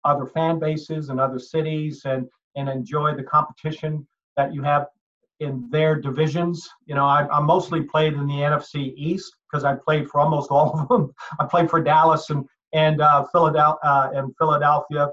other 0.05 0.27
fan 0.27 0.59
bases 0.59 1.09
and 1.09 1.19
other 1.19 1.39
cities 1.39 2.03
and 2.05 2.27
and 2.55 2.69
enjoy 2.69 3.15
the 3.15 3.23
competition 3.23 4.07
that 4.37 4.53
you 4.53 4.61
have 4.61 4.87
in 5.39 5.67
their 5.71 5.95
divisions. 5.99 6.69
You 6.85 6.95
know, 6.95 7.05
I, 7.05 7.27
I 7.31 7.39
mostly 7.39 7.81
played 7.81 8.13
in 8.13 8.27
the 8.27 8.33
NFC 8.33 8.93
East 8.95 9.33
because 9.49 9.63
I 9.63 9.73
played 9.75 10.07
for 10.07 10.19
almost 10.21 10.51
all 10.51 10.79
of 10.79 10.87
them. 10.87 11.11
I 11.39 11.45
played 11.45 11.69
for 11.69 11.81
Dallas 11.81 12.29
and 12.29 12.45
and 12.73 13.01
uh, 13.01 13.25
Philadelphia 13.31 13.79
uh, 13.83 14.11
and 14.13 14.35
Philadelphia 14.37 15.09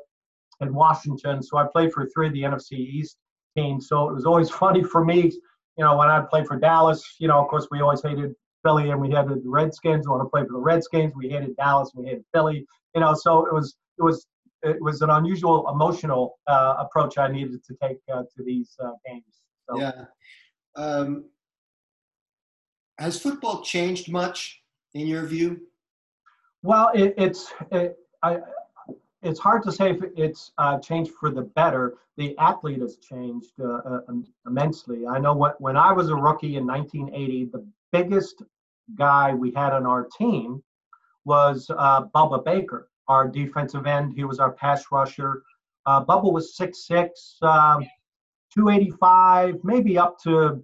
and 0.61 0.71
Washington. 0.71 1.43
So 1.43 1.57
I 1.57 1.67
played 1.73 1.95
for 1.95 2.07
three 2.07 2.27
of 2.27 2.35
the 2.35 2.43
NFC 2.43 2.73
East 2.73 3.17
teams. 3.57 3.89
So 3.89 4.11
it 4.11 4.15
was 4.15 4.27
always 4.27 4.51
funny 4.63 4.83
for 4.85 5.03
me. 5.03 5.33
You 5.77 5.85
know, 5.85 5.97
when 5.97 6.09
I 6.09 6.21
played 6.21 6.47
for 6.47 6.57
Dallas, 6.57 7.17
you 7.19 7.29
know, 7.29 7.39
of 7.39 7.49
course 7.49 7.69
we 7.71 7.81
always 7.81 8.03
hated 8.03 8.35
Philly 8.65 8.91
and 8.91 9.01
we 9.01 9.09
hated 9.09 9.45
the 9.45 9.49
Redskins. 9.49 10.09
When 10.09 10.21
I 10.21 10.25
played 10.33 10.47
for 10.47 10.55
the 10.55 10.59
Redskins, 10.59 11.13
we 11.15 11.29
hated 11.29 11.57
Dallas, 11.57 11.93
we 11.95 12.07
hated 12.07 12.25
Philly. 12.35 12.67
You 12.95 13.01
know, 13.01 13.15
so 13.15 13.47
it 13.47 13.53
was 13.53 13.77
it 13.99 14.03
was 14.03 14.27
it 14.63 14.81
was 14.81 15.03
an 15.03 15.11
unusual 15.11 15.69
emotional 15.71 16.39
uh, 16.47 16.77
approach 16.79 17.19
I 17.19 17.29
needed 17.29 17.63
to 17.65 17.77
take 17.83 17.99
uh, 18.13 18.23
to 18.23 18.43
these 18.45 18.75
uh, 18.83 18.93
games. 19.07 19.43
So. 19.69 19.81
Yeah. 19.81 20.05
Um, 20.77 21.27
has 22.99 23.21
football 23.21 23.63
changed 23.63 24.11
much 24.11 24.63
in 24.95 25.07
your 25.07 25.27
view? 25.27 25.61
Well, 26.63 26.91
it, 26.95 27.15
it's 27.19 27.53
it, 27.71 27.97
I, 28.23 28.39
it's 29.23 29.41
hard 29.41 29.63
to 29.65 29.73
say 29.73 29.91
if 29.91 30.03
it's 30.17 30.53
uh, 30.59 30.79
changed 30.79 31.13
for 31.19 31.31
the 31.31 31.43
better. 31.43 31.95
The 32.17 32.37
athlete 32.39 32.81
has 32.81 32.97
changed 32.97 33.53
uh, 33.61 33.81
uh, 33.85 34.01
immensely. 34.47 35.07
I 35.07 35.19
know 35.19 35.35
what, 35.35 35.61
when 35.61 35.77
I 35.77 35.93
was 35.93 36.09
a 36.09 36.15
rookie 36.15 36.57
in 36.57 36.67
1980, 36.67 37.47
the 37.47 37.67
biggest 37.93 38.43
guy 38.95 39.35
we 39.35 39.53
had 39.53 39.73
on 39.73 39.87
our 39.87 40.07
team 40.19 40.63
was 41.25 41.71
uh, 41.77 42.03
Bubba 42.15 42.45
Baker, 42.45 42.89
our 43.09 43.29
defensive 43.29 43.87
end. 43.87 44.15
He 44.15 44.25
was 44.25 44.39
our 44.39 44.53
pass 44.53 44.85
rusher. 44.93 45.43
Uh, 45.85 46.05
Bubba 46.05 46.33
was 46.33 46.57
6'6, 46.57 47.09
um, 47.43 47.83
285, 48.55 49.57
maybe 49.63 49.99
up 49.99 50.19
to, 50.23 50.63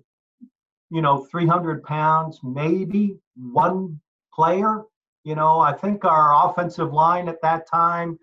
you 0.91 1.03
know, 1.03 1.27
300 1.31 1.83
pounds, 1.83 2.41
maybe 2.43 3.17
one 3.37 4.01
player. 4.33 4.83
You 5.25 5.35
know, 5.35 5.61
I 5.61 5.73
think 5.73 6.05
our 6.05 6.49
offensive 6.49 6.93
line 6.93 7.29
at 7.29 7.41
that 7.43 7.69
time, 7.69 8.19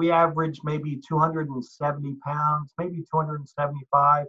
we 0.00 0.10
average 0.10 0.60
maybe 0.64 0.98
270 1.06 2.14
pounds, 2.24 2.72
maybe 2.78 3.04
275. 3.12 4.26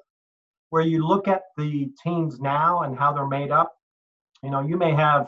Where 0.70 0.82
you 0.82 1.08
look 1.08 1.30
at 1.30 1.44
the 1.58 1.90
teams 2.04 2.42
now 2.42 2.82
and 2.82 2.98
how 2.98 3.14
they're 3.14 3.26
made 3.26 3.52
up, 3.52 3.74
you 4.44 4.50
know, 4.50 4.62
you 4.62 4.78
may 4.78 4.92
have 4.92 5.28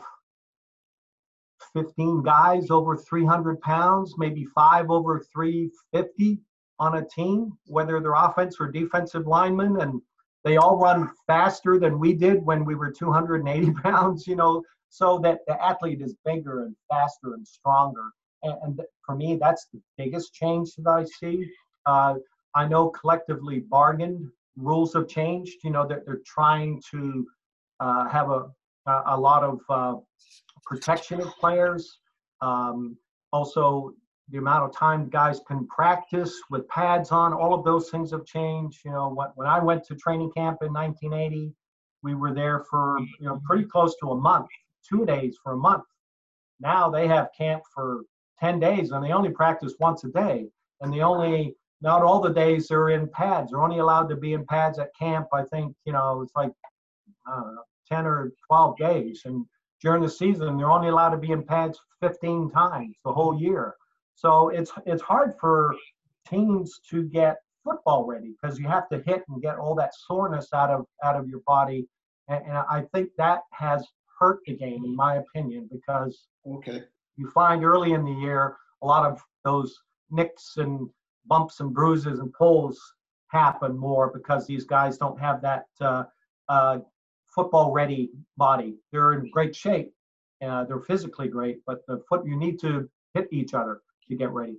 15 1.72 2.22
guys 2.22 2.70
over 2.70 2.94
300 2.94 3.58
pounds, 3.62 4.16
maybe 4.18 4.44
five 4.54 4.90
over 4.90 5.24
350 5.32 6.38
on 6.78 6.98
a 6.98 7.06
team, 7.06 7.52
whether 7.66 7.98
they're 8.00 8.12
offense 8.14 8.56
or 8.60 8.70
defensive 8.70 9.26
linemen, 9.26 9.80
and 9.80 10.02
they 10.44 10.58
all 10.58 10.76
run 10.76 11.10
faster 11.26 11.78
than 11.78 11.98
we 11.98 12.12
did 12.12 12.44
when 12.44 12.66
we 12.66 12.74
were 12.74 12.90
280 12.90 13.72
pounds, 13.82 14.26
you 14.26 14.36
know, 14.36 14.62
so 14.90 15.18
that 15.20 15.38
the 15.46 15.62
athlete 15.62 16.02
is 16.02 16.14
bigger 16.22 16.64
and 16.64 16.76
faster 16.90 17.32
and 17.32 17.48
stronger. 17.48 18.10
And, 18.44 18.54
and 18.62 18.80
for 19.04 19.14
me, 19.16 19.36
that's 19.40 19.66
the 19.72 19.80
biggest 19.98 20.32
change 20.34 20.74
that 20.76 20.88
I 20.88 21.04
see. 21.04 21.46
Uh, 21.86 22.14
I 22.54 22.68
know 22.68 22.88
collectively 22.90 23.60
bargained 23.60 24.30
rules 24.56 24.92
have 24.94 25.08
changed, 25.08 25.58
you 25.64 25.70
know, 25.70 25.86
that 25.86 26.06
they're 26.06 26.22
trying 26.24 26.80
to 26.92 27.26
uh, 27.80 28.08
have 28.08 28.30
a, 28.30 28.48
a 28.86 29.18
lot 29.18 29.42
of 29.42 29.60
uh, 29.68 29.94
protection 30.64 31.20
of 31.20 31.28
players. 31.36 31.98
Um, 32.40 32.96
also, 33.32 33.94
the 34.30 34.38
amount 34.38 34.64
of 34.64 34.74
time 34.74 35.08
guys 35.08 35.40
can 35.46 35.66
practice 35.66 36.40
with 36.50 36.66
pads 36.68 37.10
on, 37.10 37.32
all 37.32 37.52
of 37.52 37.64
those 37.64 37.90
things 37.90 38.10
have 38.12 38.24
changed. 38.24 38.78
You 38.84 38.92
know, 38.92 39.10
when, 39.10 39.28
when 39.34 39.46
I 39.46 39.62
went 39.62 39.84
to 39.86 39.96
training 39.96 40.30
camp 40.34 40.58
in 40.62 40.72
1980, 40.72 41.52
we 42.02 42.14
were 42.14 42.32
there 42.32 42.64
for 42.70 42.98
you 43.00 43.26
know 43.26 43.40
pretty 43.44 43.64
close 43.64 43.96
to 44.00 44.10
a 44.10 44.16
month, 44.16 44.48
two 44.88 45.04
days 45.04 45.36
for 45.42 45.52
a 45.52 45.56
month. 45.56 45.84
Now 46.60 46.88
they 46.88 47.08
have 47.08 47.28
camp 47.36 47.62
for 47.74 48.02
10 48.40 48.60
days 48.60 48.90
and 48.90 49.04
they 49.04 49.12
only 49.12 49.30
practice 49.30 49.74
once 49.80 50.04
a 50.04 50.08
day, 50.08 50.46
and 50.80 50.92
the 50.92 51.02
only 51.02 51.54
not 51.80 52.02
all 52.02 52.20
the 52.20 52.30
days 52.32 52.68
they're 52.68 52.90
in 52.90 53.08
pads. 53.08 53.50
They're 53.50 53.62
only 53.62 53.78
allowed 53.78 54.08
to 54.08 54.16
be 54.16 54.32
in 54.32 54.46
pads 54.46 54.78
at 54.78 54.94
camp. 54.98 55.28
I 55.32 55.42
think 55.44 55.74
you 55.84 55.92
know 55.92 56.22
it's 56.22 56.34
like 56.34 56.52
know, 57.26 57.58
10 57.90 58.06
or 58.06 58.32
12 58.48 58.76
days, 58.78 59.22
and 59.24 59.44
during 59.82 60.02
the 60.02 60.08
season 60.08 60.56
they're 60.56 60.70
only 60.70 60.88
allowed 60.88 61.10
to 61.10 61.18
be 61.18 61.32
in 61.32 61.42
pads 61.42 61.78
15 62.00 62.50
times 62.50 62.96
the 63.04 63.12
whole 63.12 63.38
year 63.38 63.74
so 64.14 64.48
it's 64.48 64.72
it's 64.86 65.02
hard 65.02 65.34
for 65.40 65.74
teams 66.28 66.80
to 66.90 67.04
get 67.04 67.36
football 67.64 68.06
ready 68.06 68.34
because 68.40 68.58
you 68.58 68.68
have 68.68 68.88
to 68.90 69.02
hit 69.06 69.22
and 69.28 69.42
get 69.42 69.58
all 69.58 69.74
that 69.74 69.92
soreness 70.06 70.48
out 70.52 70.70
of 70.70 70.86
out 71.02 71.16
of 71.16 71.28
your 71.28 71.40
body, 71.46 71.86
and, 72.28 72.44
and 72.44 72.56
I 72.56 72.84
think 72.94 73.10
that 73.18 73.40
has 73.52 73.86
hurt 74.18 74.40
the 74.46 74.54
game 74.54 74.84
in 74.84 74.94
my 74.94 75.16
opinion 75.16 75.68
because 75.70 76.26
okay 76.46 76.84
you 77.16 77.30
find 77.30 77.64
early 77.64 77.92
in 77.92 78.04
the 78.04 78.12
year 78.12 78.56
a 78.82 78.86
lot 78.86 79.10
of 79.10 79.22
those 79.44 79.78
nicks 80.10 80.54
and 80.56 80.88
bumps 81.26 81.60
and 81.60 81.72
bruises 81.72 82.18
and 82.20 82.32
pulls 82.32 82.80
happen 83.28 83.76
more 83.76 84.12
because 84.12 84.46
these 84.46 84.64
guys 84.64 84.96
don't 84.96 85.18
have 85.18 85.40
that 85.42 85.66
uh, 85.80 86.04
uh, 86.48 86.78
football 87.34 87.72
ready 87.72 88.10
body. 88.36 88.76
They're 88.92 89.14
in 89.14 89.30
great 89.30 89.54
shape. 89.56 89.92
Uh, 90.44 90.64
they're 90.64 90.80
physically 90.80 91.28
great, 91.28 91.58
but 91.66 91.78
the 91.86 92.02
foot 92.08 92.26
you 92.26 92.36
need 92.36 92.60
to 92.60 92.88
hit 93.14 93.28
each 93.32 93.54
other 93.54 93.80
to 94.08 94.16
get 94.16 94.30
ready. 94.30 94.56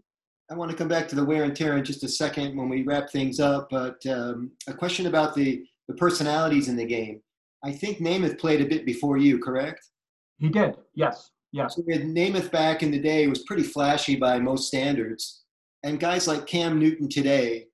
I 0.50 0.54
want 0.56 0.72
to 0.72 0.78
come 0.78 0.88
back 0.88 1.08
to 1.10 1.16
the 1.16 1.26
wear 1.26 1.44
and 1.44 1.56
tear 1.56 1.78
in 1.78 1.84
just 1.84 2.04
a 2.04 2.08
second 2.08 2.56
when 2.56 2.70
we 2.70 2.84
wrap 2.84 3.10
things 3.10 3.40
up, 3.40 3.70
but 3.70 4.06
um, 4.08 4.52
a 4.68 4.74
question 4.74 5.08
about 5.08 5.36
the, 5.36 5.64
the 5.88 5.96
personalities 5.96 6.68
in 6.68 6.76
the 6.76 6.86
game. 6.86 7.22
I 7.64 7.72
think 7.72 7.98
Namath 7.98 8.40
played 8.40 8.62
a 8.62 8.66
bit 8.66 8.86
before 8.86 9.18
you, 9.18 9.40
correct? 9.40 9.90
He 10.38 10.50
did, 10.50 10.76
yes. 10.94 11.32
Yes. 11.56 11.78
So 11.78 11.84
Namath 11.84 12.52
back 12.52 12.84
in 12.84 12.92
the 12.92 13.00
day 13.00 13.28
was 13.28 13.44
pretty 13.44 13.64
flashy 13.64 14.18
by 14.18 14.40
most 14.40 14.68
standards. 14.68 15.46
And 15.84 16.02
guys 16.02 16.28
like 16.28 16.46
Cam 16.48 16.78
Newton 16.78 17.08
today, 17.08 17.68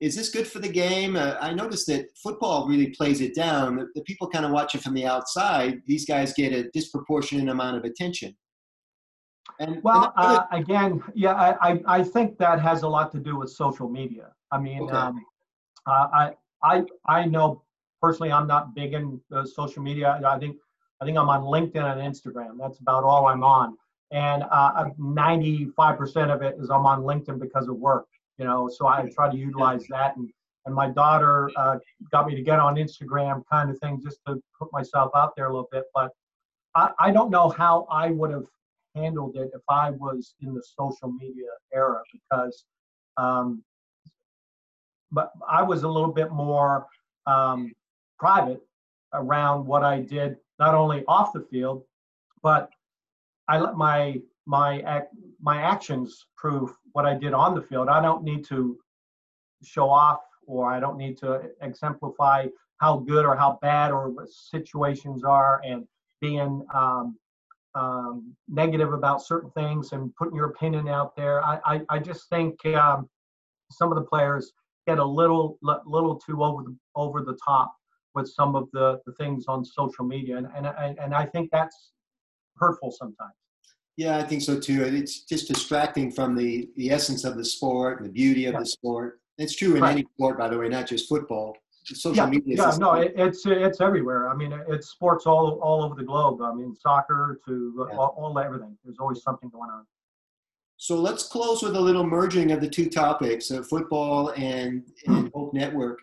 is 0.00 0.16
this 0.16 0.30
good 0.30 0.48
for 0.48 0.58
the 0.58 0.68
game? 0.68 1.14
Uh, 1.14 1.36
I 1.40 1.52
noticed 1.52 1.86
that 1.86 2.06
football 2.20 2.66
really 2.66 2.88
plays 2.88 3.20
it 3.20 3.36
down. 3.36 3.76
The, 3.76 3.86
the 3.94 4.02
people 4.02 4.28
kind 4.28 4.44
of 4.44 4.50
watch 4.50 4.74
it 4.74 4.82
from 4.82 4.94
the 4.94 5.06
outside. 5.06 5.80
These 5.86 6.04
guys 6.04 6.32
get 6.32 6.52
a 6.52 6.68
disproportionate 6.70 7.48
amount 7.48 7.76
of 7.76 7.84
attention. 7.84 8.36
And 9.60 9.80
well, 9.84 10.12
and 10.16 10.38
uh, 10.38 10.44
again, 10.50 11.00
yeah, 11.14 11.34
I, 11.34 11.80
I 11.86 12.02
think 12.02 12.38
that 12.38 12.60
has 12.60 12.82
a 12.82 12.88
lot 12.88 13.12
to 13.12 13.20
do 13.20 13.36
with 13.38 13.50
social 13.50 13.88
media. 13.88 14.32
I 14.50 14.58
mean, 14.58 14.82
okay. 14.82 14.96
um, 14.96 15.24
uh, 15.86 16.08
I 16.12 16.32
I 16.64 16.82
I 17.06 17.24
know 17.24 17.62
personally, 18.02 18.32
I'm 18.32 18.48
not 18.48 18.74
big 18.74 18.94
in 18.94 19.20
uh, 19.32 19.44
social 19.44 19.82
media. 19.82 20.20
I 20.26 20.38
think 20.40 20.56
I 21.00 21.04
think 21.04 21.16
I'm 21.16 21.28
on 21.28 21.42
LinkedIn 21.42 21.76
and 21.76 22.00
Instagram. 22.00 22.58
That's 22.58 22.80
about 22.80 23.04
all 23.04 23.26
I'm 23.26 23.44
on, 23.44 23.76
and 24.10 24.42
95% 24.42 25.78
uh, 25.78 26.34
of 26.34 26.42
it 26.42 26.56
is 26.58 26.70
I'm 26.70 26.86
on 26.86 27.02
LinkedIn 27.02 27.38
because 27.38 27.68
of 27.68 27.76
work. 27.76 28.06
You 28.38 28.44
know, 28.44 28.68
so 28.68 28.86
I 28.86 29.08
try 29.14 29.30
to 29.30 29.36
utilize 29.36 29.86
that 29.88 30.16
and. 30.16 30.30
And 30.66 30.74
my 30.74 30.90
daughter 30.90 31.50
uh, 31.56 31.78
got 32.12 32.26
me 32.26 32.34
to 32.34 32.42
get 32.42 32.58
on 32.58 32.74
Instagram, 32.74 33.42
kind 33.50 33.70
of 33.70 33.78
thing, 33.78 34.02
just 34.04 34.18
to 34.26 34.38
put 34.58 34.70
myself 34.70 35.10
out 35.16 35.34
there 35.34 35.46
a 35.46 35.48
little 35.48 35.68
bit. 35.72 35.84
But 35.94 36.10
I, 36.74 36.90
I 36.98 37.10
don't 37.10 37.30
know 37.30 37.48
how 37.48 37.86
I 37.90 38.10
would 38.10 38.30
have 38.30 38.44
handled 38.94 39.36
it 39.36 39.50
if 39.54 39.62
I 39.68 39.90
was 39.90 40.34
in 40.40 40.54
the 40.54 40.62
social 40.62 41.10
media 41.12 41.46
era 41.72 42.02
because, 42.12 42.64
um, 43.16 43.62
but 45.10 45.32
I 45.48 45.62
was 45.62 45.82
a 45.82 45.88
little 45.88 46.12
bit 46.12 46.30
more 46.30 46.86
um, 47.26 47.72
private 48.18 48.60
around 49.14 49.66
what 49.66 49.84
I 49.84 50.00
did, 50.00 50.36
not 50.58 50.74
only 50.74 51.04
off 51.06 51.32
the 51.32 51.46
field, 51.50 51.84
but 52.42 52.70
I 53.48 53.58
let 53.58 53.76
my 53.76 54.20
my 54.46 55.02
my 55.40 55.60
actions 55.60 56.26
prove 56.36 56.70
what 56.92 57.06
I 57.06 57.14
did 57.14 57.32
on 57.32 57.54
the 57.54 57.62
field. 57.62 57.88
I 57.88 58.00
don't 58.00 58.24
need 58.24 58.44
to 58.46 58.78
show 59.62 59.90
off 59.90 60.20
or 60.46 60.72
I 60.72 60.80
don't 60.80 60.96
need 60.96 61.18
to 61.18 61.50
exemplify 61.60 62.46
how 62.78 62.98
good 62.98 63.24
or 63.24 63.36
how 63.36 63.58
bad 63.60 63.90
or 63.90 64.14
situations 64.30 65.24
are 65.24 65.60
and 65.64 65.86
being 66.20 66.64
um, 66.74 67.16
um, 67.74 68.34
negative 68.48 68.92
about 68.92 69.22
certain 69.22 69.50
things 69.50 69.92
and 69.92 70.14
putting 70.16 70.36
your 70.36 70.46
opinion 70.46 70.88
out 70.88 71.14
there. 71.16 71.44
I, 71.44 71.58
I, 71.64 71.80
I 71.90 71.98
just 71.98 72.28
think 72.28 72.64
um, 72.66 73.08
some 73.70 73.92
of 73.92 73.96
the 73.96 74.04
players 74.04 74.52
get 74.86 74.98
a 74.98 75.04
little 75.04 75.58
little 75.62 76.16
too 76.16 76.42
over 76.42 76.62
the 76.62 76.74
over 76.96 77.22
the 77.22 77.38
top 77.44 77.74
with 78.14 78.28
some 78.28 78.56
of 78.56 78.68
the, 78.72 79.00
the 79.06 79.12
things 79.12 79.44
on 79.48 79.64
social 79.64 80.04
media, 80.04 80.36
and 80.36 80.48
and 80.54 80.66
I, 80.66 80.94
and 81.00 81.14
I 81.14 81.26
think 81.26 81.50
that's 81.50 81.92
hurtful 82.56 82.90
sometimes. 82.90 83.34
Yeah, 83.96 84.16
I 84.18 84.22
think 84.22 84.42
so 84.42 84.58
too. 84.58 84.84
And 84.84 84.96
It's 84.96 85.22
just 85.24 85.48
distracting 85.48 86.12
from 86.12 86.36
the, 86.36 86.70
the 86.76 86.90
essence 86.90 87.24
of 87.24 87.36
the 87.36 87.44
sport 87.44 87.98
and 87.98 88.08
the 88.08 88.12
beauty 88.12 88.46
of 88.46 88.54
yeah. 88.54 88.60
the 88.60 88.66
sport. 88.66 89.20
It's 89.38 89.56
true 89.56 89.74
in 89.74 89.82
right. 89.82 89.90
any 89.90 90.06
sport, 90.14 90.38
by 90.38 90.48
the 90.48 90.56
way, 90.56 90.68
not 90.68 90.86
just 90.86 91.08
football. 91.08 91.56
Social 91.84 92.14
yeah, 92.14 92.26
media. 92.26 92.56
Yeah, 92.56 92.76
no, 92.78 92.94
it, 92.94 93.14
it's 93.16 93.46
it's 93.46 93.80
everywhere. 93.80 94.28
I 94.28 94.36
mean, 94.36 94.52
it's 94.68 94.90
sports 94.90 95.24
all 95.26 95.58
all 95.62 95.82
over 95.82 95.94
the 95.94 96.04
globe. 96.04 96.42
I 96.42 96.52
mean, 96.52 96.74
soccer 96.76 97.40
to 97.46 97.86
yeah. 97.90 97.96
all, 97.96 98.14
all 98.18 98.38
everything. 98.38 98.76
There's 98.84 98.98
always 99.00 99.22
something 99.22 99.48
going 99.48 99.70
on. 99.70 99.86
So 100.76 101.00
let's 101.00 101.24
close 101.24 101.62
with 101.62 101.74
a 101.74 101.80
little 101.80 102.06
merging 102.06 102.52
of 102.52 102.60
the 102.60 102.68
two 102.68 102.88
topics 102.88 103.50
of 103.50 103.66
football 103.68 104.30
and, 104.36 104.84
and 105.06 105.30
Hope 105.34 105.52
Network. 105.52 105.98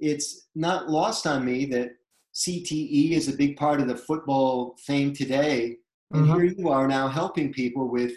It's 0.00 0.48
not 0.54 0.88
lost 0.88 1.26
on 1.26 1.44
me 1.44 1.66
that 1.66 1.90
CTE 2.34 3.12
is 3.12 3.28
a 3.28 3.36
big 3.36 3.56
part 3.56 3.80
of 3.80 3.88
the 3.88 3.96
football 3.96 4.76
fame 4.84 5.12
today. 5.12 5.76
And 6.12 6.24
mm-hmm. 6.24 6.34
here 6.34 6.44
you 6.44 6.68
are 6.70 6.88
now 6.88 7.08
helping 7.08 7.52
people 7.52 7.88
with 7.88 8.12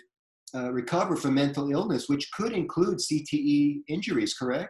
uh, 0.56 0.72
recover 0.72 1.15
from 1.15 1.34
mental 1.34 1.72
illness, 1.72 2.08
which 2.08 2.32
could 2.32 2.54
include 2.54 3.00
CTE 3.00 3.82
injuries, 3.88 4.34
correct? 4.34 4.69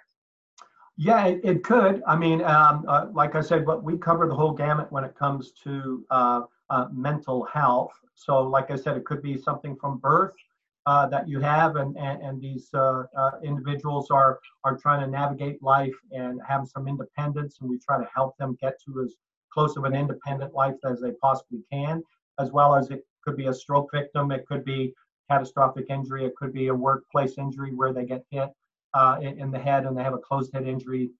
Yeah, 0.97 1.25
it, 1.25 1.41
it 1.43 1.63
could. 1.63 2.03
I 2.07 2.15
mean, 2.15 2.41
um, 2.43 2.85
uh, 2.87 3.07
like 3.13 3.35
I 3.35 3.41
said, 3.41 3.65
but 3.65 3.83
we 3.83 3.97
cover 3.97 4.27
the 4.27 4.35
whole 4.35 4.53
gamut 4.53 4.91
when 4.91 5.03
it 5.03 5.15
comes 5.17 5.51
to 5.63 6.05
uh, 6.11 6.41
uh 6.69 6.87
mental 6.93 7.45
health. 7.51 7.91
So, 8.15 8.41
like 8.43 8.69
I 8.69 8.75
said, 8.75 8.95
it 8.95 9.05
could 9.05 9.21
be 9.21 9.37
something 9.37 9.75
from 9.75 9.97
birth 9.97 10.35
uh, 10.85 11.07
that 11.07 11.27
you 11.27 11.39
have, 11.39 11.75
and 11.75 11.95
and, 11.97 12.21
and 12.21 12.41
these 12.41 12.69
uh, 12.73 13.03
uh, 13.17 13.31
individuals 13.43 14.11
are 14.11 14.39
are 14.63 14.77
trying 14.77 15.01
to 15.01 15.07
navigate 15.07 15.61
life 15.63 15.95
and 16.11 16.41
have 16.47 16.67
some 16.67 16.87
independence, 16.87 17.57
and 17.61 17.69
we 17.69 17.79
try 17.79 17.97
to 17.97 18.09
help 18.13 18.35
them 18.37 18.57
get 18.61 18.77
to 18.85 19.01
as 19.01 19.15
close 19.53 19.77
of 19.77 19.85
an 19.85 19.95
independent 19.95 20.53
life 20.53 20.75
as 20.83 20.99
they 20.99 21.11
possibly 21.21 21.63
can, 21.71 22.03
as 22.39 22.51
well 22.51 22.75
as 22.75 22.89
it 22.89 23.05
could 23.23 23.37
be 23.37 23.47
a 23.47 23.53
stroke 23.53 23.89
victim, 23.93 24.31
it 24.31 24.45
could 24.47 24.65
be 24.65 24.93
catastrophic 25.29 25.85
injury, 25.89 26.25
it 26.25 26.35
could 26.35 26.51
be 26.51 26.67
a 26.67 26.73
workplace 26.73 27.37
injury 27.37 27.73
where 27.73 27.93
they 27.93 28.03
get 28.03 28.25
hit 28.31 28.49
uh, 28.93 29.17
in, 29.21 29.39
in, 29.39 29.51
the 29.51 29.59
head 29.59 29.85
and 29.85 29.97
they 29.97 30.03
have 30.03 30.13
a 30.13 30.17
closed 30.17 30.51
head 30.53 30.67
injury, 30.67 31.11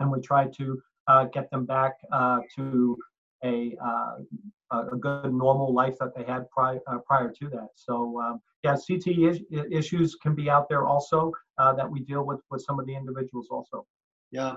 and 0.00 0.10
we 0.10 0.20
try 0.20 0.46
to 0.46 0.80
uh, 1.08 1.24
get 1.24 1.50
them 1.50 1.66
back 1.66 1.94
uh, 2.12 2.38
to 2.56 2.96
a, 3.44 3.76
a 4.72 4.96
good 4.96 5.32
normal 5.32 5.72
life 5.74 5.96
that 6.00 6.14
they 6.16 6.24
had 6.24 6.48
prior 6.50 6.80
prior 7.06 7.32
to 7.40 7.48
that. 7.50 7.68
So. 7.74 8.20
Um, 8.20 8.40
yeah, 8.64 8.76
CT 8.76 9.42
issues 9.72 10.14
can 10.22 10.34
be 10.34 10.48
out 10.48 10.68
there 10.68 10.86
also 10.86 11.32
uh, 11.58 11.72
that 11.74 11.90
we 11.90 12.00
deal 12.00 12.24
with 12.24 12.40
with 12.50 12.62
some 12.62 12.78
of 12.78 12.86
the 12.86 12.94
individuals 12.94 13.48
also. 13.50 13.86
Yeah. 14.30 14.56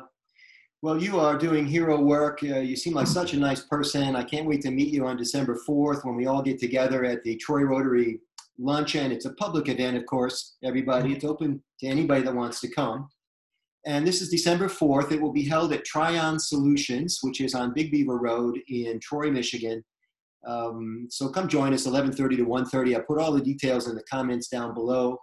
Well, 0.81 1.01
you 1.01 1.19
are 1.19 1.37
doing 1.37 1.65
hero 1.65 1.99
work. 1.99 2.39
Uh, 2.43 2.59
you 2.59 2.75
seem 2.75 2.93
like 2.93 3.07
such 3.07 3.33
a 3.33 3.37
nice 3.37 3.61
person. 3.61 4.15
I 4.15 4.23
can't 4.23 4.45
wait 4.45 4.61
to 4.61 4.71
meet 4.71 4.89
you 4.89 5.07
on 5.07 5.17
December 5.17 5.57
4th 5.67 6.05
when 6.05 6.15
we 6.15 6.27
all 6.27 6.43
get 6.43 6.59
together 6.59 7.03
at 7.05 7.23
the 7.23 7.35
Troy 7.37 7.61
Rotary 7.61 8.19
Luncheon. 8.59 9.11
It's 9.11 9.25
a 9.25 9.33
public 9.33 9.67
event, 9.67 9.97
of 9.97 10.05
course, 10.05 10.57
everybody. 10.63 11.13
It's 11.13 11.25
open 11.25 11.63
to 11.79 11.87
anybody 11.87 12.21
that 12.21 12.35
wants 12.35 12.61
to 12.61 12.67
come. 12.67 13.09
And 13.87 14.05
this 14.05 14.21
is 14.21 14.29
December 14.29 14.67
4th. 14.67 15.11
It 15.11 15.21
will 15.21 15.33
be 15.33 15.47
held 15.47 15.73
at 15.73 15.85
Tryon 15.85 16.39
Solutions, 16.39 17.19
which 17.21 17.41
is 17.41 17.55
on 17.55 17.73
Big 17.73 17.91
Beaver 17.91 18.17
Road 18.17 18.59
in 18.67 18.99
Troy, 18.99 19.31
Michigan. 19.31 19.83
Um, 20.45 21.07
so 21.09 21.29
come 21.29 21.47
join 21.47 21.73
us 21.73 21.85
11:30 21.85 22.37
to 22.37 22.45
1:30. 22.45 22.95
I 22.95 22.99
put 22.99 23.19
all 23.19 23.31
the 23.31 23.41
details 23.41 23.87
in 23.87 23.95
the 23.95 24.03
comments 24.03 24.47
down 24.47 24.73
below. 24.73 25.17